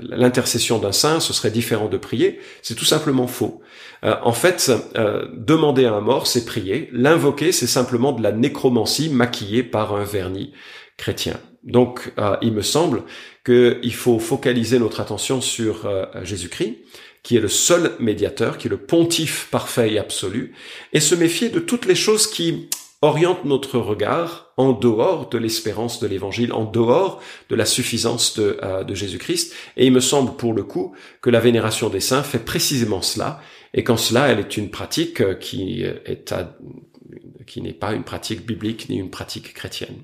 l'intercession 0.02 0.80
d'un 0.80 0.92
saint, 0.92 1.20
ce 1.20 1.34
serait 1.34 1.52
différent 1.52 1.88
de 1.88 1.98
prier. 1.98 2.40
C'est 2.62 2.76
tout 2.76 2.86
simplement 2.86 3.28
faux. 3.28 3.62
en 4.04 4.34
fait, 4.34 4.72
demander 5.34 5.86
à 5.86 5.94
un 5.94 6.02
mort, 6.02 6.28
c'est 6.28 6.46
prier. 6.46 6.90
L'invoquer, 6.92 7.52
c'est 7.52 7.68
simplement 7.68 8.12
de 8.12 8.22
la 8.22 8.32
nécromancie 8.32 9.10
maquillée 9.10 9.64
par 9.64 9.96
un 9.96 10.04
vernis 10.04 10.54
chrétien. 10.98 11.40
Donc, 11.64 12.12
il 12.42 12.54
me 12.54 12.62
semble 12.62 13.04
qu'il 13.46 13.94
faut 13.94 14.20
focaliser 14.20 14.80
notre 14.80 15.00
attention 15.00 15.42
sur 15.42 15.90
Jésus-Christ 16.24 16.78
qui 17.24 17.38
est 17.38 17.42
le 17.42 17.48
seul 17.48 17.92
médiateur, 18.00 18.58
qui 18.58 18.68
est 18.68 18.70
le 18.70 18.78
pontife 18.78 19.48
parfait 19.52 19.94
et 19.94 20.00
absolu, 20.00 20.54
et 20.94 21.00
se 21.00 21.16
méfier 21.16 21.50
de 21.50 21.60
toutes 21.60 21.86
les 21.86 21.96
choses 21.96 22.28
qui 22.28 22.70
oriente 23.02 23.46
notre 23.46 23.80
regard 23.80 24.54
en 24.58 24.74
dehors 24.74 25.30
de 25.30 25.38
l'espérance 25.38 26.00
de 26.00 26.08
l'évangile, 26.08 26.54
en 26.54 26.66
dehors 26.66 27.22
de 27.50 27.56
la 27.56 27.66
suffisance 27.66 28.38
de, 28.38 28.60
euh, 28.62 28.84
Jésus-Christ. 28.94 29.54
Et 29.76 29.88
il 29.88 29.92
me 29.92 30.00
semble 30.00 30.36
pour 30.36 30.54
le 30.54 30.64
coup 30.64 30.94
que 31.22 31.32
la 31.32 31.40
vénération 31.40 31.90
des 31.90 32.00
saints 32.00 32.24
fait 32.24 32.46
précisément 32.46 33.02
cela, 33.02 33.42
et 33.74 33.84
qu'en 33.84 33.98
cela 33.98 34.28
elle 34.28 34.40
est 34.40 34.58
une 34.58 34.70
pratique 34.70 35.22
euh, 35.22 35.34
qui 35.34 35.84
n'est 37.58 37.74
pas 37.74 37.94
une 37.94 38.04
pratique 38.04 38.46
biblique 38.46 38.88
ni 38.90 38.98
une 38.98 39.10
pratique 39.10 39.54
chrétienne. 39.54 40.04